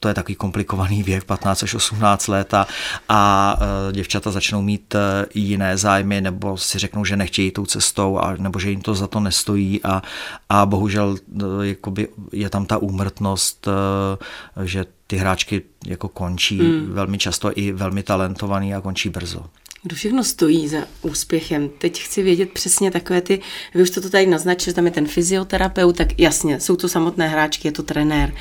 to 0.00 0.08
je 0.08 0.14
takový 0.14 0.34
komplikovaný 0.34 1.02
věk, 1.02 1.24
15 1.24 1.62
až 1.62 1.74
18 1.74 2.28
let 2.28 2.54
a, 2.54 2.66
a 3.08 3.56
eh, 3.60 3.92
děvčata 3.92 4.30
začnou 4.30 4.62
mít 4.62 4.94
jiné 5.34 5.76
zájmy 5.76 5.99
nebo 6.02 6.56
si 6.56 6.78
řeknou, 6.78 7.04
že 7.04 7.16
nechtějí 7.16 7.50
tou 7.50 7.66
cestou 7.66 8.18
a, 8.18 8.36
nebo 8.38 8.58
že 8.58 8.70
jim 8.70 8.80
to 8.80 8.94
za 8.94 9.06
to 9.06 9.20
nestojí 9.20 9.80
a, 9.82 10.02
a 10.48 10.66
bohužel 10.66 11.16
jakoby 11.62 12.08
je 12.32 12.50
tam 12.50 12.66
ta 12.66 12.78
úmrtnost, 12.78 13.68
že 14.64 14.84
ty 15.06 15.16
hráčky 15.16 15.62
jako 15.86 16.08
končí 16.08 16.62
mm. 16.62 16.92
velmi 16.92 17.18
často 17.18 17.52
i 17.54 17.72
velmi 17.72 18.02
talentovaný 18.02 18.74
a 18.74 18.80
končí 18.80 19.08
brzo. 19.08 19.44
Kdo 19.82 19.96
všechno 19.96 20.24
stojí 20.24 20.68
za 20.68 20.78
úspěchem? 21.02 21.68
Teď 21.78 22.02
chci 22.02 22.22
vědět 22.22 22.50
přesně 22.52 22.90
takové 22.90 23.20
ty, 23.20 23.40
vy 23.74 23.82
už 23.82 23.90
to 23.90 24.10
tady 24.10 24.26
naznačil, 24.26 24.70
že 24.70 24.74
tam 24.74 24.84
je 24.84 24.90
ten 24.90 25.06
fyzioterapeut, 25.06 25.96
tak 25.96 26.18
jasně, 26.18 26.60
jsou 26.60 26.76
to 26.76 26.88
samotné 26.88 27.28
hráčky, 27.28 27.68
je 27.68 27.72
to 27.72 27.82
trenér. 27.82 28.34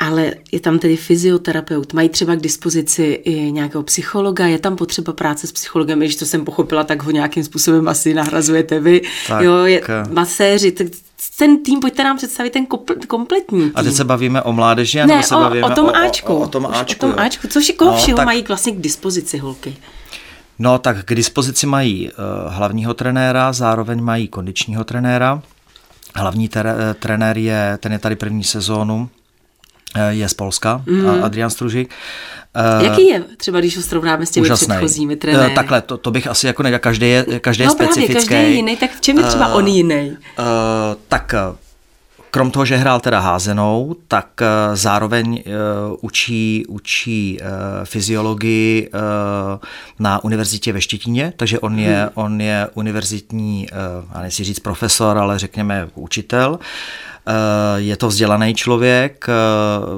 Ale 0.00 0.34
je 0.52 0.60
tam 0.60 0.78
tedy 0.78 0.96
fyzioterapeut, 0.96 1.92
mají 1.92 2.08
třeba 2.08 2.34
k 2.34 2.40
dispozici 2.40 3.02
i 3.02 3.52
nějakého 3.52 3.82
psychologa, 3.82 4.46
je 4.46 4.58
tam 4.58 4.76
potřeba 4.76 5.12
práce 5.12 5.46
s 5.46 5.52
psychologem, 5.52 5.98
když 5.98 6.16
to 6.16 6.26
jsem 6.26 6.44
pochopila, 6.44 6.84
tak 6.84 7.02
ho 7.02 7.10
nějakým 7.10 7.44
způsobem 7.44 7.88
asi 7.88 8.14
nahrazujete 8.14 8.80
vy. 8.80 9.02
Tak, 9.28 9.42
jo, 9.42 9.64
je 9.64 9.82
maséři, 10.10 10.72
ten 11.38 11.62
tým, 11.62 11.80
pojďte 11.80 12.04
nám 12.04 12.16
představit 12.16 12.50
ten 12.50 12.66
kompletní 13.08 13.60
tým. 13.60 13.72
A 13.74 13.82
teď 13.82 13.94
se 13.94 14.04
bavíme 14.04 14.42
o 14.42 14.52
mládeži, 14.52 15.06
ne, 15.06 15.22
se 15.22 15.34
bavíme 15.34 15.66
o, 15.66 15.72
o 15.72 15.74
tom 15.74 15.88
Ačku. 15.88 16.34
O, 16.34 16.38
o, 16.38 16.42
o 16.42 16.48
tom 16.48 16.66
Ačku. 16.66 17.06
O 17.06 17.10
tom 17.10 17.18
Ačku. 17.20 17.48
Což 17.48 17.72
koho 17.76 17.90
no, 17.90 17.96
všeho 17.96 18.16
tak... 18.16 18.26
mají 18.26 18.44
vlastně 18.48 18.72
k 18.72 18.80
dispozici 18.80 19.38
holky? 19.38 19.76
No 20.58 20.78
tak 20.78 21.04
k 21.04 21.14
dispozici 21.14 21.66
mají 21.66 22.10
uh, 22.10 22.54
hlavního 22.54 22.94
trenéra, 22.94 23.52
zároveň 23.52 24.02
mají 24.02 24.28
kondičního 24.28 24.84
trenéra. 24.84 25.42
Hlavní 26.14 26.48
ter- 26.48 26.76
eh, 26.90 26.94
trenér 26.94 27.38
je, 27.38 27.78
ten 27.80 27.92
je 27.92 27.98
tady 27.98 28.16
první 28.16 28.44
sezónu, 28.44 29.08
eh, 29.12 29.19
je 30.08 30.28
z 30.28 30.34
Polska, 30.34 30.82
mm. 30.86 31.24
Adrian 31.24 31.50
Stružik. 31.50 31.90
Jaký 32.82 33.08
je, 33.08 33.22
třeba 33.36 33.60
když 33.60 33.76
ho 33.76 33.82
srovnáme 33.82 34.26
s 34.26 34.30
těmi 34.30 34.46
úžasný. 34.46 34.66
předchozími 34.66 35.16
trenéry? 35.16 35.54
Takhle, 35.54 35.80
to, 35.80 35.96
to 35.96 36.10
bych 36.10 36.26
asi 36.26 36.46
jako 36.46 36.62
nedělal, 36.62 36.80
každý 36.80 37.08
je, 37.08 37.24
každý 37.40 37.64
no, 37.64 37.70
je 37.70 37.70
specifický. 37.70 38.12
Právě, 38.12 38.28
každý 38.28 38.34
je 38.34 38.56
jiný, 38.56 38.76
tak 38.76 38.90
v 38.90 39.00
čem 39.00 39.18
je 39.18 39.24
třeba 39.24 39.54
on 39.54 39.66
jiný? 39.66 40.10
Uh, 40.10 40.16
tak 41.08 41.34
Krom 42.30 42.50
toho, 42.50 42.64
že 42.64 42.76
hrál 42.76 43.00
teda 43.00 43.20
házenou, 43.20 43.96
tak 44.08 44.42
eh, 44.42 44.76
zároveň 44.76 45.42
uh, 45.46 45.96
učí, 46.00 46.64
učí 46.68 47.38
uh, 47.40 47.46
fyziologii 47.84 48.90
na 49.98 50.24
univerzitě 50.24 50.72
ve 50.72 50.80
Štětíně, 50.80 51.32
takže 51.36 51.58
on 51.58 51.78
je, 51.78 52.00
hmm. 52.00 52.10
on 52.14 52.40
je 52.40 52.68
univerzitní, 52.74 53.66
já 54.14 54.20
nechci 54.20 54.44
říct 54.44 54.58
profesor, 54.58 55.18
ale 55.18 55.38
řekněme 55.38 55.88
učitel. 55.94 56.58
Je 57.76 57.96
to 57.96 58.08
vzdělaný 58.08 58.54
člověk, 58.54 59.26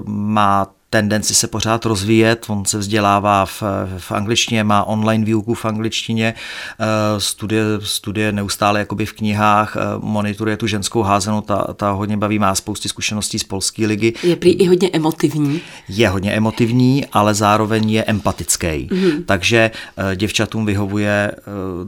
má 0.07 0.67
tendenci 0.93 1.35
se 1.35 1.47
pořád 1.47 1.85
rozvíjet. 1.85 2.47
On 2.49 2.65
se 2.65 2.79
vzdělává 2.79 3.47
v, 3.47 3.63
v 3.99 4.13
angličtině, 4.13 4.65
má 4.65 4.85
online 4.85 5.25
výuku 5.25 5.55
v 5.55 5.65
angličtině, 5.65 6.35
eh, 6.81 6.85
studie, 7.21 7.63
studie 7.81 8.33
neustále 8.33 8.79
jakoby 8.79 9.07
v 9.07 9.13
knihách, 9.13 9.77
eh, 9.77 9.81
monitoruje 9.99 10.57
tu 10.57 10.67
ženskou 10.67 11.03
házenou, 11.03 11.41
ta, 11.41 11.67
ta 11.77 11.91
hodně 11.91 12.17
baví, 12.17 12.39
má 12.39 12.55
spousty 12.55 12.89
zkušeností 12.89 13.39
z 13.39 13.45
polské 13.45 13.87
ligy. 13.87 14.13
Je 14.23 14.37
prý 14.37 14.53
i 14.53 14.67
hodně 14.67 14.91
emotivní. 14.93 15.61
Je 15.89 16.09
hodně 16.09 16.33
emotivní, 16.33 17.07
ale 17.13 17.35
zároveň 17.35 17.91
je 17.91 18.05
empatický. 18.05 18.67
Mm-hmm. 18.67 19.25
Takže 19.27 19.71
eh, 19.97 20.17
děvčatům 20.17 20.67
vyhovuje, 20.67 21.33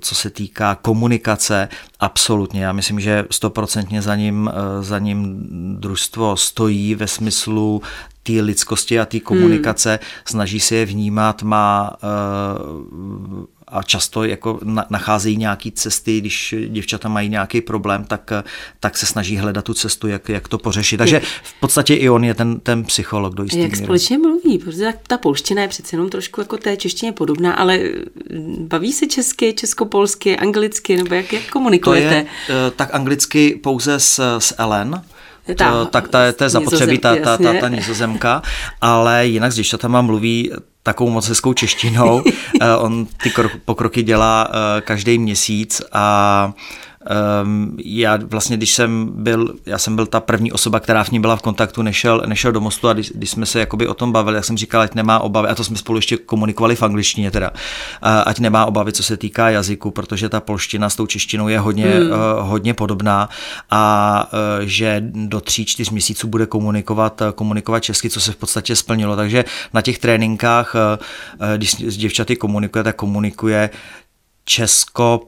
co 0.00 0.14
se 0.14 0.30
týká 0.30 0.74
komunikace, 0.74 1.68
absolutně. 2.00 2.64
Já 2.64 2.72
myslím, 2.72 3.00
že 3.00 3.24
stoprocentně 3.30 4.02
za 4.02 4.16
ním, 4.16 4.50
za 4.80 4.98
ním 4.98 5.36
družstvo 5.80 6.36
stojí 6.36 6.94
ve 6.94 7.06
smyslu 7.06 7.82
té 8.24 8.32
lidskosti 8.32 9.00
a 9.00 9.06
té 9.06 9.20
komunikace, 9.20 9.90
hmm. 9.90 9.98
snaží 10.24 10.60
se 10.60 10.74
je 10.74 10.86
vnímat, 10.86 11.42
má 11.42 11.96
uh, 12.02 13.44
a 13.68 13.82
často 13.82 14.24
jako 14.24 14.60
nacházejí 14.90 15.36
nějaké 15.36 15.70
cesty, 15.70 16.20
když 16.20 16.54
děvčata 16.68 17.08
mají 17.08 17.28
nějaký 17.28 17.60
problém, 17.60 18.04
tak, 18.04 18.30
tak 18.80 18.96
se 18.96 19.06
snaží 19.06 19.36
hledat 19.36 19.64
tu 19.64 19.74
cestu, 19.74 20.08
jak, 20.08 20.28
jak 20.28 20.48
to 20.48 20.58
pořešit. 20.58 20.96
Takže 20.96 21.20
v 21.42 21.60
podstatě 21.60 21.94
i 21.94 22.08
on 22.08 22.24
je 22.24 22.34
ten, 22.34 22.60
ten 22.60 22.84
psycholog 22.84 23.34
do 23.34 23.42
jistý 23.42 23.58
Jak 23.58 23.72
míry. 23.72 23.84
společně 23.84 24.18
mluví, 24.18 24.58
protože 24.58 24.92
ta 25.06 25.18
polština 25.18 25.62
je 25.62 25.68
přece 25.68 25.96
jenom 25.96 26.10
trošku 26.10 26.40
jako 26.40 26.56
té 26.56 26.76
češtině 26.76 27.12
podobná, 27.12 27.52
ale 27.52 27.80
baví 28.58 28.92
se 28.92 29.06
česky, 29.06 29.52
českopolsky, 29.52 30.36
anglicky, 30.36 30.96
nebo 30.96 31.14
jak, 31.14 31.32
jak 31.32 31.50
komunikujete? 31.50 32.26
To 32.46 32.52
je, 32.52 32.58
eh, 32.66 32.70
tak 32.70 32.94
anglicky 32.94 33.60
pouze 33.62 34.00
s, 34.00 34.38
s 34.38 34.54
Ellen, 34.58 35.02
ta, 35.56 35.70
to, 35.72 35.84
tak 35.84 36.08
ta, 36.08 36.32
to 36.32 36.44
je 36.44 36.50
zapotřebí 36.50 36.98
ta, 36.98 37.16
ta, 37.16 37.36
ta, 37.36 37.52
ta 37.60 37.68
nizozemka, 37.68 38.42
ale 38.80 39.26
jinak 39.26 39.52
s 39.52 39.54
děvčatama 39.54 40.02
mluví 40.02 40.52
takovou 40.82 41.10
moc 41.10 41.28
hezkou 41.28 41.52
češtinou. 41.52 42.22
Eh, 42.60 42.76
on 42.76 43.06
ty 43.22 43.32
pokroky 43.64 44.02
dělá 44.02 44.48
eh, 44.48 44.80
každý 44.80 45.18
měsíc 45.18 45.82
a 45.92 46.52
Um, 47.42 47.76
já 47.84 48.18
vlastně, 48.24 48.56
když 48.56 48.74
jsem 48.74 49.10
byl, 49.14 49.54
já 49.66 49.78
jsem 49.78 49.96
byl 49.96 50.06
ta 50.06 50.20
první 50.20 50.52
osoba, 50.52 50.80
která 50.80 51.04
v 51.04 51.10
ní 51.10 51.20
byla 51.20 51.36
v 51.36 51.42
kontaktu, 51.42 51.82
nešel, 51.82 52.22
nešel 52.26 52.52
do 52.52 52.60
mostu 52.60 52.88
a 52.88 52.92
když, 52.92 53.12
když 53.14 53.30
jsme 53.30 53.46
se 53.46 53.60
jakoby 53.60 53.88
o 53.88 53.94
tom 53.94 54.12
bavili, 54.12 54.36
jak 54.36 54.44
jsem 54.44 54.56
říkal, 54.56 54.80
ať 54.80 54.94
nemá 54.94 55.18
obavy, 55.18 55.48
a 55.48 55.54
to 55.54 55.64
jsme 55.64 55.76
spolu 55.76 55.98
ještě 55.98 56.16
komunikovali 56.16 56.76
v 56.76 56.82
angličtině 56.82 57.30
teda, 57.30 57.50
ať 58.02 58.38
nemá 58.38 58.66
obavy, 58.66 58.92
co 58.92 59.02
se 59.02 59.16
týká 59.16 59.50
jazyku, 59.50 59.90
protože 59.90 60.28
ta 60.28 60.40
polština 60.40 60.90
s 60.90 60.96
tou 60.96 61.06
češtinou 61.06 61.48
je 61.48 61.58
hodně, 61.58 61.86
hmm. 61.86 62.10
uh, 62.10 62.16
hodně 62.38 62.74
podobná 62.74 63.28
a 63.70 64.24
uh, 64.32 64.66
že 64.66 65.02
do 65.04 65.40
tří, 65.40 65.64
čtyř 65.64 65.90
měsíců 65.90 66.28
bude 66.28 66.46
komunikovat, 66.46 67.20
uh, 67.20 67.30
komunikovat 67.30 67.80
česky, 67.80 68.10
co 68.10 68.20
se 68.20 68.32
v 68.32 68.36
podstatě 68.36 68.76
splnilo. 68.76 69.16
Takže 69.16 69.44
na 69.74 69.82
těch 69.82 69.98
tréninkách, 69.98 70.74
uh, 70.74 70.80
když 71.56 71.74
s 71.80 71.96
děvčaty 71.96 72.36
komunikuje, 72.36 72.84
tak 72.84 72.96
komunikuje 72.96 73.70
česko, 74.44 75.20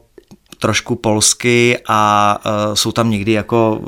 trošku 0.59 0.95
polsky 0.95 1.77
a 1.87 2.37
uh, 2.45 2.73
jsou 2.73 2.91
tam 2.91 3.09
někdy 3.09 3.31
jako 3.31 3.81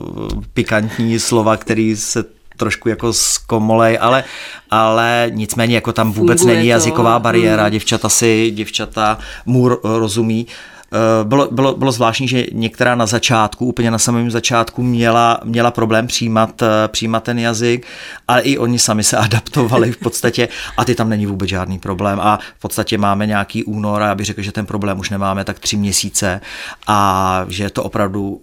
pikantní 0.54 1.20
slova, 1.20 1.58
které 1.58 1.94
se 1.98 2.24
trošku 2.58 2.90
jako 2.90 3.14
zkomolej, 3.14 3.98
ale, 4.02 4.24
ale 4.72 5.32
nicméně 5.34 5.76
jako 5.76 5.94
tam 5.94 6.12
vůbec 6.12 6.40
Funguje 6.40 6.56
není 6.58 6.68
jazyková 6.68 7.20
to. 7.20 7.24
bariéra, 7.24 7.64
mm. 7.64 7.72
děvčata 7.72 8.10
si, 8.10 8.52
děvčata 8.52 9.18
mu 9.46 9.70
rozumí. 9.84 10.46
Uh, 10.46 10.79
bylo, 11.24 11.48
bylo, 11.52 11.76
bylo 11.76 11.92
zvláštní, 11.92 12.28
že 12.28 12.46
některá 12.52 12.96
na 12.96 13.06
začátku, 13.06 13.66
úplně 13.66 13.92
na 13.92 13.98
samém 13.98 14.32
začátku 14.32 14.84
měla, 14.84 15.40
měla 15.44 15.72
problém 15.72 16.08
přijímat, 16.08 16.62
eh, 16.62 16.88
přijímat 16.88 17.24
ten 17.24 17.40
jazyk, 17.40 17.88
ale 18.28 18.42
i 18.42 18.58
oni 18.58 18.80
sami 18.80 19.04
se 19.04 19.18
adaptovali 19.30 19.92
v 19.92 19.98
podstatě 19.98 20.48
a 20.78 20.86
ty 20.86 20.96
tam 20.96 21.10
není 21.10 21.26
vůbec 21.26 21.50
žádný 21.50 21.80
problém 21.80 22.20
a 22.20 22.40
v 22.58 22.62
podstatě 22.62 22.98
máme 22.98 23.26
nějaký 23.26 23.64
únor 23.64 24.04
a 24.04 24.08
já 24.08 24.16
bych 24.16 24.26
řekl, 24.26 24.42
že 24.42 24.52
ten 24.52 24.66
problém 24.66 25.00
už 25.00 25.10
nemáme 25.10 25.44
tak 25.44 25.60
tři 25.60 25.78
měsíce 25.78 26.42
a 26.88 27.46
že 27.50 27.70
to 27.70 27.84
opravdu 27.84 28.42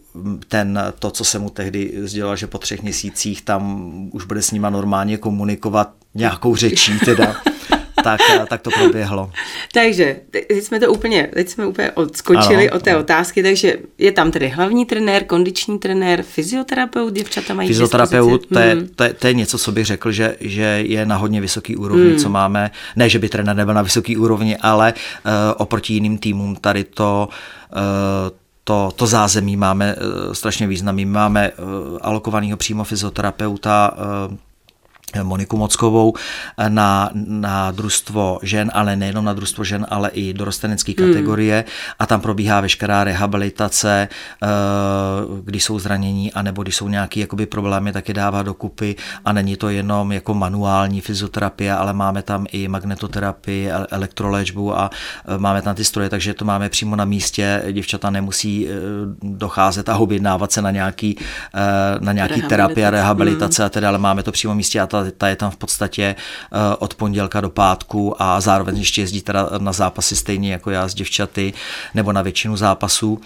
ten, 0.49 0.81
to, 0.99 1.11
co 1.11 1.25
se 1.25 1.39
mu 1.39 1.51
tehdy 1.51 1.93
sdělal, 1.97 2.37
že 2.37 2.47
po 2.47 2.59
třech 2.59 2.83
měsících 2.83 3.43
tam 3.43 3.91
už 4.13 4.25
bude 4.25 4.43
s 4.43 4.51
nima 4.51 4.71
normálně 4.71 5.17
komunikovat 5.17 5.91
nějakou 6.15 6.57
řečí 6.57 6.99
teda. 7.05 7.37
tak, 8.05 8.21
tak 8.49 8.61
to 8.61 8.71
proběhlo. 8.71 9.31
takže 9.73 10.17
teď 10.31 10.65
jsme 10.65 10.81
to 10.81 10.93
úplně, 10.93 11.29
teď 11.35 11.49
jsme 11.49 11.67
úplně 11.67 11.93
odskočili 11.93 12.71
ano, 12.71 12.77
od 12.77 12.83
té 12.83 12.91
ano. 12.91 13.01
otázky, 13.01 13.43
takže 13.43 13.77
je 13.99 14.13
tam 14.13 14.31
tedy 14.31 14.49
hlavní 14.49 14.87
trenér, 14.87 15.25
kondiční 15.25 15.79
trenér, 15.79 16.23
fyzioterapeut, 16.23 17.13
děvčata 17.13 17.55
mají 17.55 17.69
Fyzioterapeut, 17.69 18.47
to 18.47 18.59
je, 18.59 18.75
hmm. 18.75 18.89
to, 18.97 19.05
je, 19.05 19.13
to 19.13 19.27
je 19.27 19.35
něco, 19.35 19.59
co 19.59 19.73
bych 19.73 19.87
řekl, 19.87 20.13
že, 20.13 20.37
že 20.41 20.83
je 20.87 21.07
na 21.07 21.17
hodně 21.17 21.41
vysoký 21.41 21.77
úrovni, 21.77 22.09
hmm. 22.09 22.19
co 22.19 22.29
máme, 22.29 22.71
ne, 22.97 23.09
že 23.09 23.19
by 23.19 23.29
trenér 23.29 23.57
nebyl 23.57 23.75
na 23.75 23.83
vysoký 23.83 24.17
úrovni, 24.17 24.57
ale 24.57 24.95
uh, 24.95 25.33
oproti 25.57 25.95
jiným 25.95 26.19
týmům 26.19 26.57
tady 26.57 26.85
to 26.85 27.29
uh, 27.73 28.37
to, 28.65 28.93
to 28.97 29.07
zázemí 29.07 29.57
máme 29.57 29.97
strašně 30.33 30.67
významný. 30.67 31.05
Máme 31.05 31.53
alokovaného 32.01 32.57
přímo 32.57 32.85
fyzioterapeuta, 32.85 33.95
Moniku 35.23 35.57
Mockovou 35.57 36.14
na, 36.69 37.11
na 37.14 37.71
družstvo 37.71 38.38
žen, 38.42 38.71
ale 38.75 38.97
nejenom 38.97 39.25
na 39.25 39.33
družstvo 39.33 39.64
žen, 39.64 39.87
ale 39.88 40.11
i 40.11 40.35
dorostenecké 40.35 40.92
hmm. 40.99 41.09
kategorie. 41.09 41.64
A 41.99 42.07
tam 42.07 42.21
probíhá 42.21 42.61
veškerá 42.61 43.05
rehabilitace, 43.05 44.09
eh, 44.11 44.47
když 45.42 45.64
jsou 45.64 45.79
zranění, 45.79 46.33
anebo 46.33 46.62
když 46.62 46.77
jsou 46.77 46.88
nějaké 46.88 47.21
jakoby 47.21 47.47
problémy, 47.47 47.92
tak 47.92 48.09
je 48.09 48.14
dává 48.14 48.42
dokupy 48.42 48.97
a 49.25 49.33
není 49.33 49.57
to 49.57 49.69
jenom 49.69 50.12
jako 50.12 50.35
manuální 50.35 51.01
fyzioterapie, 51.01 51.73
ale 51.73 51.92
máme 51.92 52.23
tam 52.23 52.47
i 52.53 52.69
magnetoterapii, 52.69 53.71
elektroléčbu 53.71 54.79
a 54.79 54.90
eh, 54.90 55.38
máme 55.38 55.62
tam 55.62 55.75
ty 55.75 55.85
stroje, 55.85 56.09
takže 56.11 56.35
to 56.35 56.45
máme 56.45 56.69
přímo 56.69 56.97
na 56.97 57.05
místě, 57.05 57.62
děvčata 57.73 58.11
nemusí 58.11 58.69
eh, 58.69 58.73
docházet 59.23 59.88
a 59.88 59.97
objednávat 59.97 60.53
se 60.53 60.62
na 60.62 60.71
nějaký, 60.71 61.19
na 62.01 62.12
nějaký 62.12 62.42
terapie 62.42 62.87
a 62.87 62.90
rehabilitace. 62.90 63.62
hmm. 63.62 63.66
a 63.66 63.69
teda, 63.69 63.88
ale 63.88 63.99
máme 63.99 64.23
to 64.23 64.33
přímo 64.33 64.55
místě 64.55 64.81
a 64.81 64.87
ta 64.87 64.96
ta, 65.05 65.11
ta 65.19 65.29
je 65.29 65.37
tam 65.37 65.51
v 65.51 65.57
podstatě 65.57 66.03
eh, 66.53 66.77
od 66.79 66.95
pondělka 66.95 67.41
do 67.41 67.51
pátku 67.51 68.23
a 68.23 68.41
zároveň 68.41 68.79
ještě 68.79 69.01
jezdí 69.01 69.23
teda 69.23 69.49
na 69.59 69.73
zápasy 69.73 70.17
stejně 70.17 70.53
jako 70.53 70.71
já 70.71 70.89
s 70.89 70.95
děvčaty 70.95 71.53
nebo 71.95 72.13
na 72.13 72.23
většinu 72.23 72.57
zápasů. 72.57 73.21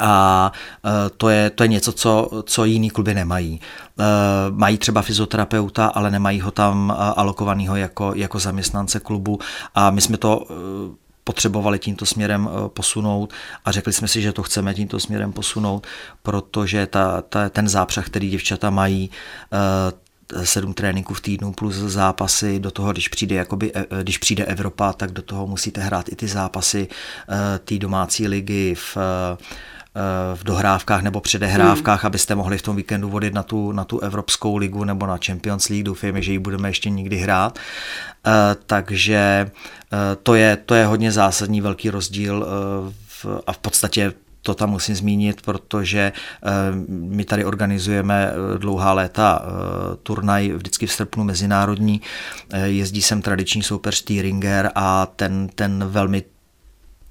A 0.00 0.52
eh, 0.84 1.10
to 1.16 1.28
je, 1.28 1.50
to 1.50 1.64
je 1.64 1.68
něco, 1.68 1.92
co, 1.92 2.30
co 2.46 2.64
jiný 2.64 2.90
kluby 2.90 3.14
nemají. 3.14 3.60
Eh, 3.60 4.04
mají 4.50 4.78
třeba 4.78 5.02
fyzioterapeuta, 5.02 5.86
ale 5.86 6.10
nemají 6.10 6.40
ho 6.40 6.50
tam 6.50 6.94
alokovaného 7.16 7.76
jako, 7.76 8.12
jako 8.16 8.38
zaměstnance 8.38 9.00
klubu 9.00 9.38
a 9.74 9.90
my 9.90 10.00
jsme 10.00 10.16
to 10.16 10.46
potřebovali 11.24 11.78
tímto 11.78 12.06
směrem 12.06 12.50
posunout 12.68 13.32
a 13.64 13.72
řekli 13.72 13.92
jsme 13.92 14.08
si, 14.08 14.22
že 14.22 14.32
to 14.32 14.42
chceme 14.42 14.74
tímto 14.74 15.00
směrem 15.00 15.32
posunout, 15.32 15.86
protože 16.22 16.86
ta, 16.86 17.22
ta, 17.22 17.48
ten 17.48 17.68
zápřah, 17.68 18.06
který 18.06 18.30
děvčata 18.30 18.70
mají, 18.70 19.10
sedm 20.44 20.74
tréninků 20.74 21.14
v 21.14 21.20
týdnu 21.20 21.52
plus 21.52 21.74
zápasy, 21.74 22.60
do 22.60 22.70
toho, 22.70 22.92
když 22.92 23.08
přijde, 23.08 23.36
jakoby, 23.36 23.72
e, 23.74 23.80
e, 23.80 24.02
když 24.02 24.18
přijde 24.18 24.44
Evropa, 24.44 24.92
tak 24.92 25.12
do 25.12 25.22
toho 25.22 25.46
musíte 25.46 25.80
hrát 25.80 26.08
i 26.08 26.16
ty 26.16 26.28
zápasy 26.28 26.88
e, 26.88 27.58
té 27.58 27.78
domácí 27.78 28.28
ligy 28.28 28.74
v 28.74 28.96
v 30.34 30.44
dohrávkách 30.44 31.02
nebo 31.02 31.20
předehrávkách, 31.20 32.02
hmm. 32.02 32.06
abyste 32.06 32.34
mohli 32.34 32.58
v 32.58 32.62
tom 32.62 32.76
víkendu 32.76 33.10
vodit 33.10 33.34
na 33.34 33.42
tu, 33.42 33.72
na 33.72 33.84
tu 33.84 34.00
Evropskou 34.00 34.56
ligu 34.56 34.84
nebo 34.84 35.06
na 35.06 35.18
Champions 35.26 35.68
League. 35.68 35.84
Doufejme, 35.84 36.22
že 36.22 36.32
ji 36.32 36.38
budeme 36.38 36.68
ještě 36.68 36.90
někdy 36.90 37.16
hrát. 37.16 37.58
Takže 38.66 39.50
to 40.22 40.34
je, 40.34 40.56
to 40.56 40.74
je 40.74 40.86
hodně 40.86 41.12
zásadní 41.12 41.60
velký 41.60 41.90
rozdíl 41.90 42.46
a 43.46 43.52
v 43.52 43.58
podstatě 43.58 44.12
to 44.44 44.54
tam 44.54 44.70
musím 44.70 44.94
zmínit, 44.94 45.42
protože 45.42 46.12
eh, 46.42 46.50
my 46.88 47.24
tady 47.24 47.44
organizujeme 47.44 48.30
eh, 48.30 48.58
dlouhá 48.58 48.92
léta 48.92 49.42
eh, 49.42 49.96
turnaj 50.02 50.52
vždycky 50.52 50.86
v 50.86 50.92
srpnu 50.92 51.24
mezinárodní. 51.24 52.00
Jezdí 52.64 53.02
sem 53.02 53.22
tradiční 53.22 53.62
soupeř 53.62 53.94
Stieringer 53.94 54.70
a 54.74 55.06
ten, 55.06 55.48
ten 55.54 55.84
velmi 55.88 56.22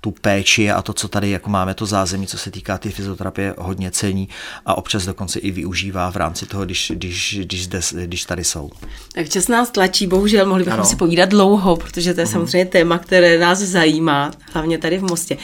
tu 0.01 0.11
péči 0.11 0.71
a 0.71 0.81
to, 0.81 0.93
co 0.93 1.07
tady 1.07 1.29
jako 1.29 1.49
máme, 1.49 1.73
to 1.73 1.85
zázemí, 1.85 2.27
co 2.27 2.37
se 2.37 2.51
týká 2.51 2.77
ty 2.77 2.89
fyzioterapie, 2.89 3.55
hodně 3.57 3.91
cení 3.91 4.29
a 4.65 4.77
občas 4.77 5.05
dokonce 5.05 5.39
i 5.39 5.51
využívá 5.51 6.11
v 6.11 6.15
rámci 6.15 6.45
toho, 6.45 6.65
když, 6.65 6.91
když, 6.95 7.39
když, 7.43 7.63
zde, 7.65 7.79
když 8.05 8.25
tady 8.25 8.43
jsou. 8.43 8.69
Tak 9.15 9.29
čas 9.29 9.47
nás 9.47 9.71
tlačí, 9.71 10.07
bohužel 10.07 10.45
mohli 10.45 10.63
bychom 10.63 10.79
ano. 10.79 10.89
si 10.89 10.95
povídat 10.95 11.29
dlouho, 11.29 11.75
protože 11.75 12.13
to 12.13 12.19
je 12.19 12.25
uh-huh. 12.25 12.31
samozřejmě 12.31 12.65
téma, 12.65 12.97
které 12.99 13.39
nás 13.39 13.59
zajímá, 13.59 14.31
hlavně 14.53 14.77
tady 14.77 14.97
v 14.97 15.03
Mostě. 15.03 15.37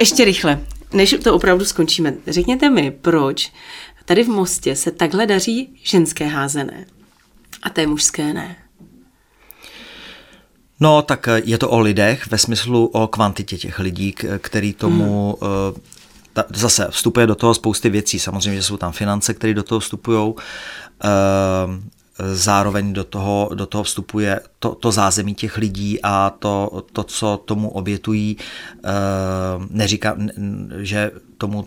Ještě 0.00 0.24
rychle, 0.24 0.60
než 0.94 1.16
to 1.24 1.34
opravdu 1.34 1.64
skončíme, 1.64 2.14
řekněte 2.26 2.70
mi, 2.70 2.90
proč 2.90 3.52
tady 4.04 4.24
v 4.24 4.28
Mostě 4.28 4.76
se 4.76 4.90
takhle 4.90 5.26
daří 5.26 5.80
ženské 5.82 6.26
házené 6.26 6.86
a 7.62 7.70
té 7.70 7.86
mužské 7.86 8.34
ne? 8.34 8.56
No, 10.80 11.02
tak 11.02 11.28
eh, 11.28 11.42
je 11.44 11.58
to 11.58 11.70
o 11.70 11.80
lidech, 11.80 12.26
ve 12.30 12.38
smyslu 12.38 12.86
o 12.86 13.06
kvantitě 13.06 13.56
těch 13.56 13.78
lidí, 13.78 14.14
který 14.38 14.72
tomu 14.72 15.38
hmm. 15.42 15.82
ta, 16.32 16.44
zase 16.54 16.86
vstupuje 16.90 17.26
do 17.26 17.34
toho 17.34 17.54
spousty 17.54 17.90
věcí. 17.90 18.18
Samozřejmě, 18.18 18.56
že 18.56 18.66
jsou 18.66 18.76
tam 18.76 18.92
finance, 18.92 19.34
které 19.34 19.54
do 19.54 19.62
toho 19.62 19.80
vstupují. 19.80 20.34
Zároveň 22.32 22.92
do 22.92 23.04
toho, 23.04 23.50
do 23.54 23.66
toho 23.66 23.84
vstupuje 23.84 24.40
to, 24.58 24.74
to 24.74 24.92
zázemí 24.92 25.34
těch 25.34 25.58
lidí 25.58 25.98
a 26.02 26.30
to, 26.38 26.82
to, 26.92 27.02
co 27.02 27.42
tomu 27.44 27.70
obětují. 27.70 28.36
Neříkám, 29.70 30.28
že 30.76 31.10
tomu 31.38 31.64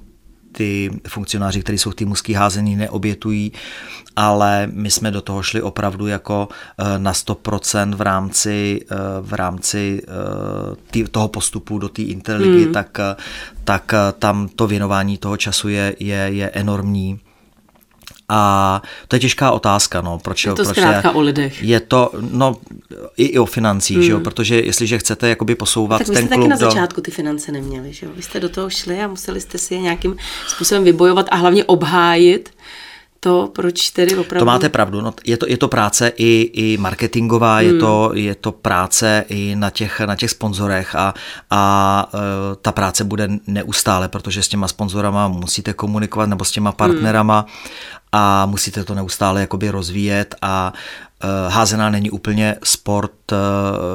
ty 0.57 0.91
funkcionáři, 1.07 1.61
kteří 1.61 1.77
jsou 1.77 1.91
v 1.91 2.05
mužský 2.05 2.33
házení, 2.33 2.75
neobětují, 2.75 3.51
ale 4.15 4.69
my 4.71 4.91
jsme 4.91 5.11
do 5.11 5.21
toho 5.21 5.43
šli 5.43 5.61
opravdu 5.61 6.07
jako 6.07 6.47
eh, 6.77 6.99
na 6.99 7.13
100% 7.13 7.95
v 7.95 8.01
rámci, 8.01 8.81
eh, 8.91 8.95
v 9.21 9.33
rámci 9.33 10.01
eh, 10.03 10.11
tý, 10.91 11.03
toho 11.03 11.27
postupu 11.27 11.79
do 11.79 11.89
té 11.89 12.01
interligy, 12.01 12.63
hmm. 12.63 12.73
tak, 12.73 12.97
tak 13.63 13.93
tam 14.19 14.49
to 14.55 14.67
věnování 14.67 15.17
toho 15.17 15.37
času 15.37 15.69
je, 15.69 15.95
je, 15.99 16.17
je 16.17 16.49
enormní. 16.49 17.19
A 18.29 18.81
to 19.07 19.15
je 19.15 19.19
těžká 19.19 19.51
otázka, 19.51 20.01
no. 20.01 20.19
Proč, 20.19 20.45
je 20.45 20.53
to 20.53 20.63
proč 20.63 20.67
zkrátka 20.77 21.09
je, 21.09 21.15
o 21.15 21.21
lidech. 21.21 21.63
Je 21.63 21.79
to, 21.79 22.11
no, 22.31 22.55
i, 23.17 23.25
i 23.25 23.39
o 23.39 23.45
financích, 23.45 23.97
hmm. 23.97 24.05
že 24.05 24.11
jo, 24.11 24.17
hmm. 24.17 24.23
protože 24.23 24.61
jestliže 24.61 24.97
chcete 24.97 25.29
jakoby 25.29 25.55
posouvat 25.55 25.97
tak 25.97 26.07
ten 26.07 26.15
klub... 26.15 26.29
Tak 26.29 26.39
taky 26.39 26.47
na 26.47 26.57
začátku 26.57 27.01
ty 27.01 27.11
finance 27.11 27.51
neměli, 27.51 27.93
že 27.93 28.05
jo. 28.05 28.11
Vy 28.15 28.21
jste 28.21 28.39
do 28.39 28.49
toho 28.49 28.69
šli 28.69 29.01
a 29.01 29.07
museli 29.07 29.41
jste 29.41 29.57
si 29.57 29.73
je 29.73 29.81
nějakým 29.81 30.15
způsobem 30.47 30.83
vybojovat 30.83 31.25
a 31.31 31.35
hlavně 31.35 31.63
obhájit 31.63 32.49
to, 33.27 33.47
proč 33.53 33.89
tedy 33.89 34.17
opravdu... 34.17 34.39
To 34.39 34.45
máte 34.45 34.69
pravdu, 34.69 35.01
no, 35.01 35.13
je, 35.25 35.37
to, 35.37 35.45
je 35.49 35.57
to 35.57 35.67
práce 35.67 36.11
i, 36.17 36.51
i 36.53 36.77
marketingová, 36.77 37.57
hmm. 37.57 37.67
je, 37.67 37.73
to, 37.79 38.11
je 38.13 38.35
to 38.35 38.51
práce 38.51 39.25
i 39.29 39.55
na 39.55 39.69
těch, 39.69 39.99
na 39.99 40.15
těch 40.15 40.31
sponzorech 40.31 40.95
a, 40.95 41.13
a 41.49 41.61
e, 42.13 42.55
ta 42.55 42.71
práce 42.71 43.03
bude 43.03 43.29
neustále, 43.47 44.07
protože 44.07 44.43
s 44.43 44.47
těma 44.47 44.67
sponzorama 44.67 45.27
musíte 45.27 45.73
komunikovat 45.73 46.29
nebo 46.29 46.45
s 46.45 46.51
těma 46.51 46.71
partnerama 46.71 47.39
hmm. 47.39 47.49
a 48.11 48.45
musíte 48.45 48.83
to 48.83 48.95
neustále 48.95 49.41
jakoby 49.41 49.69
rozvíjet 49.69 50.35
a 50.41 50.73
e, 51.23 51.49
házená 51.49 51.89
není 51.89 52.11
úplně 52.11 52.55
sport 52.63 53.31
e, 53.31 53.35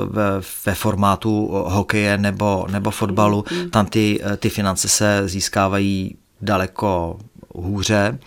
ve, 0.07 0.25
ve 0.67 0.75
formátu 0.75 1.49
hokeje 1.53 2.19
nebo, 2.19 2.67
nebo 2.71 2.91
fotbalu, 2.91 3.45
hmm. 3.49 3.71
tam 3.71 3.87
ty, 3.87 4.21
ty 4.37 4.49
finance 4.49 4.89
se 4.89 5.23
získávají 5.25 6.17
daleko 6.41 7.19
hůře 7.55 8.19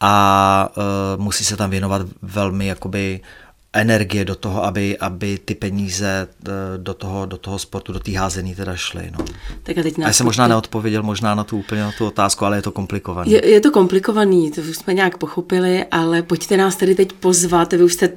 a 0.00 0.72
uh, 0.76 1.22
musí 1.22 1.44
se 1.44 1.56
tam 1.56 1.70
věnovat 1.70 2.02
velmi 2.22 2.66
jakoby 2.66 3.20
energie 3.72 4.24
do 4.24 4.34
toho, 4.34 4.64
aby, 4.64 4.98
aby 4.98 5.38
ty 5.44 5.54
peníze 5.54 6.28
e, 6.46 6.78
do 6.78 6.94
toho, 6.94 7.26
do 7.26 7.36
toho 7.36 7.58
sportu, 7.58 7.92
do 7.92 8.00
té 8.00 8.18
házení 8.18 8.54
teda 8.54 8.76
šly. 8.76 9.10
No. 9.18 9.24
Tak 9.62 9.78
a 9.78 9.82
teď 9.82 9.98
nás 9.98 10.06
já 10.06 10.12
jsem 10.12 10.26
možná 10.26 10.48
neodpověděl 10.48 11.02
možná 11.02 11.34
na 11.34 11.44
tu 11.44 11.58
úplně 11.58 11.82
na 11.82 11.92
tu 11.98 12.06
otázku, 12.06 12.44
ale 12.44 12.58
je 12.58 12.62
to 12.62 12.72
komplikovaný. 12.72 13.30
Je, 13.30 13.48
je 13.50 13.60
to 13.60 13.70
komplikovaný, 13.70 14.50
to 14.50 14.60
už 14.60 14.76
jsme 14.76 14.94
nějak 14.94 15.18
pochopili, 15.18 15.84
ale 15.84 16.22
pojďte 16.22 16.56
nás 16.56 16.76
tedy 16.76 16.94
teď 16.94 17.12
pozvat, 17.12 17.72
vy 17.72 17.82
už 17.82 17.92
jste 17.92 18.08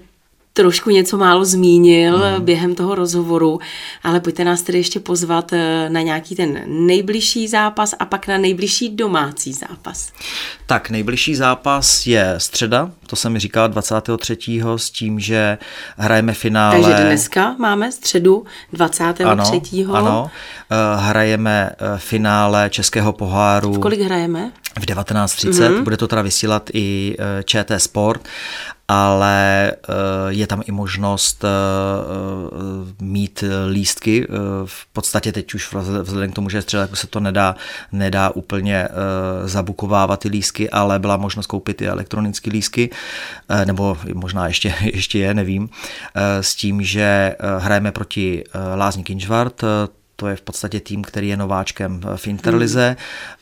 trošku 0.53 0.89
něco 0.89 1.17
málo 1.17 1.45
zmínil 1.45 2.17
mm. 2.17 2.45
během 2.45 2.75
toho 2.75 2.95
rozhovoru, 2.95 3.59
ale 4.03 4.19
pojďte 4.19 4.43
nás 4.43 4.61
tedy 4.61 4.77
ještě 4.77 4.99
pozvat 4.99 5.53
eh, 5.53 5.89
na 5.89 6.01
nějaký 6.01 6.35
ten 6.35 6.61
nejbližší 6.67 7.47
zápas 7.47 7.93
a 7.99 8.05
pak 8.05 8.27
na 8.27 8.37
nejbližší 8.37 8.89
domácí 8.89 9.53
zápas. 9.53 10.11
Tak, 10.65 10.89
nejbližší 10.89 11.35
zápas 11.35 12.07
je 12.07 12.35
středa, 12.37 12.91
to 13.07 13.15
jsem 13.15 13.33
mi 13.33 13.39
říkal 13.39 13.69
23. 13.69 14.37
s 14.75 14.89
tím, 14.89 15.19
že 15.19 15.57
hrajeme 15.97 16.33
finále. 16.33 16.81
Takže 16.81 17.03
dneska 17.03 17.55
máme 17.59 17.91
středu 17.91 18.45
23. 18.73 19.85
Ano, 19.85 19.95
ano 19.95 20.31
eh, 20.71 20.75
hrajeme 20.95 21.69
eh, 21.71 21.97
finále 21.97 22.69
Českého 22.69 23.13
poháru. 23.13 23.73
V 23.73 23.79
kolik 23.79 24.01
hrajeme? 24.01 24.51
V 24.79 24.85
19.30, 24.85 25.51
mm-hmm. 25.51 25.83
bude 25.83 25.97
to 25.97 26.07
teda 26.07 26.21
vysílat 26.21 26.69
i 26.73 27.17
ČT 27.45 27.81
Sport 27.81 28.21
ale 28.93 29.71
je 30.27 30.47
tam 30.47 30.61
i 30.65 30.71
možnost 30.71 31.45
mít 33.01 33.43
lístky. 33.69 34.27
V 34.65 34.85
podstatě 34.93 35.31
teď 35.31 35.53
už 35.53 35.73
vzhledem 36.01 36.31
k 36.31 36.35
tomu, 36.35 36.49
že 36.49 36.61
střeleku 36.61 36.95
se 36.95 37.07
to 37.07 37.19
nedá, 37.19 37.55
nedá 37.91 38.29
úplně 38.29 38.87
zabukovávat 39.45 40.19
ty 40.19 40.27
lístky, 40.27 40.69
ale 40.69 40.99
byla 40.99 41.17
možnost 41.17 41.47
koupit 41.47 41.81
i 41.81 41.87
elektronické 41.87 42.49
lístky, 42.49 42.89
nebo 43.65 43.97
možná 44.13 44.47
ještě, 44.47 44.73
ještě 44.81 45.19
je, 45.19 45.33
nevím, 45.33 45.69
s 46.41 46.55
tím, 46.55 46.81
že 46.81 47.35
hrajeme 47.59 47.91
proti 47.91 48.43
Lázni 48.75 49.03
Kinžvart, 49.03 49.61
to 50.23 50.27
je 50.27 50.35
v 50.35 50.41
podstatě 50.41 50.79
tým, 50.79 51.03
který 51.03 51.27
je 51.27 51.37
nováčkem 51.37 52.01
v 52.15 52.27
Interlize. 52.27 52.95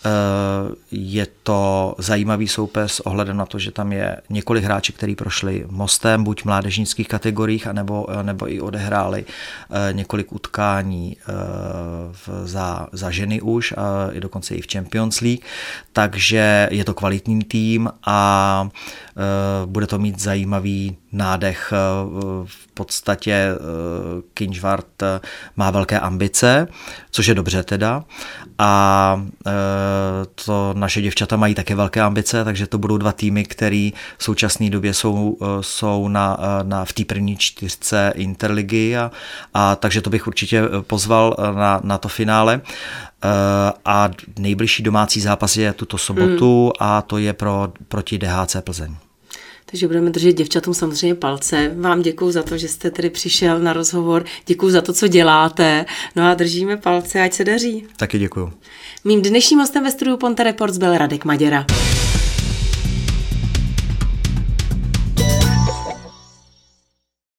Hmm. 0.04 0.76
Je 0.92 1.28
to 1.44 1.96
zajímavý 1.98 2.48
soupeř 2.48 2.92
s 2.92 3.00
ohledem 3.00 3.38
na 3.38 3.46
to, 3.46 3.60
že 3.60 3.72
tam 3.72 3.92
je 3.92 4.18
několik 4.30 4.64
hráčů, 4.64 4.94
kteří 4.94 5.16
prošli 5.16 5.66
mostem, 5.70 6.24
buď 6.24 6.42
v 6.42 6.46
mládežnických 6.46 7.08
kategoriích, 7.08 7.68
anebo, 7.68 8.08
nebo 8.22 8.52
i 8.52 8.62
odehráli 8.62 9.26
eh, 9.26 9.94
několik 9.94 10.34
utkání 10.34 11.18
eh, 11.18 11.34
za, 12.46 12.88
za 12.92 13.12
ženy 13.12 13.42
už, 13.42 13.74
i 14.12 14.20
dokonce 14.20 14.56
i 14.56 14.62
v 14.62 14.72
Champions 14.72 15.22
League. 15.22 15.46
Takže 15.94 16.68
je 16.72 16.84
to 16.86 16.94
kvalitní 16.94 17.44
tým 17.44 17.90
a 18.06 18.70
bude 19.66 19.88
to 19.88 20.00
mít 20.00 20.20
zajímavý 20.20 20.98
nádech. 21.12 21.74
V 22.46 22.68
podstatě 22.74 23.50
Kinžvart 24.34 25.04
má 25.56 25.72
velké 25.72 26.00
ambice, 26.00 26.68
což 27.12 27.28
je 27.28 27.36
dobře 27.36 27.64
teda. 27.64 28.04
A 28.58 29.24
e, 29.48 29.52
to 30.46 30.74
naše 30.78 31.02
děvčata 31.02 31.36
mají 31.36 31.56
také 31.56 31.76
velké 31.76 32.02
ambice, 32.02 32.44
takže 32.44 32.68
to 32.68 32.78
budou 32.78 32.98
dva 32.98 33.12
týmy, 33.12 33.44
které 33.44 33.90
v 34.18 34.24
současné 34.24 34.70
době 34.70 34.94
jsou, 34.94 35.38
e, 35.42 35.46
jsou 35.62 36.08
na, 36.08 36.38
e, 36.40 36.64
na, 36.64 36.86
v 36.86 36.94
té 36.94 37.06
první 37.06 37.38
čtyřce 37.38 38.14
Interligy 38.16 38.98
a, 38.98 39.12
a 39.54 39.76
takže 39.76 40.02
to 40.02 40.10
bych 40.10 40.28
určitě 40.28 40.64
pozval 40.82 41.36
na, 41.56 41.82
na 41.84 41.98
to 41.98 42.08
finále. 42.08 42.62
A 43.86 44.10
nejbližší 44.40 44.84
domácí 44.84 45.22
zápas 45.22 45.58
je 45.58 45.74
tuto 45.74 45.98
sobotu 45.98 46.66
mm. 46.66 46.72
a 46.80 47.02
to 47.02 47.18
je 47.18 47.34
pro, 47.34 47.74
proti 47.88 48.18
DHC 48.18 48.56
Plzeň. 48.62 48.96
Takže 49.72 49.88
budeme 49.88 50.10
držet 50.10 50.34
děvčatům 50.34 50.74
samozřejmě 50.74 51.16
palce. 51.16 51.72
Vám 51.76 52.02
děkuji 52.02 52.32
za 52.32 52.44
to, 52.44 52.58
že 52.58 52.68
jste 52.68 52.92
tady 52.92 53.10
přišel 53.10 53.60
na 53.60 53.74
rozhovor. 53.74 54.26
Děkuji 54.46 54.72
za 54.72 54.82
to, 54.82 54.94
co 54.94 55.08
děláte. 55.08 55.86
No 56.16 56.24
a 56.30 56.34
držíme 56.34 56.78
palce, 56.78 57.22
ať 57.22 57.34
se 57.34 57.44
daří. 57.44 57.86
Taky 57.98 58.20
děkuji. 58.20 58.54
Mým 59.04 59.22
dnešním 59.22 59.60
hostem 59.60 59.84
ve 59.84 59.92
studiu 59.92 60.18
Ponte 60.18 60.44
Reports 60.44 60.78
byl 60.78 60.98
Radek 60.98 61.26
Maděra. 61.26 61.66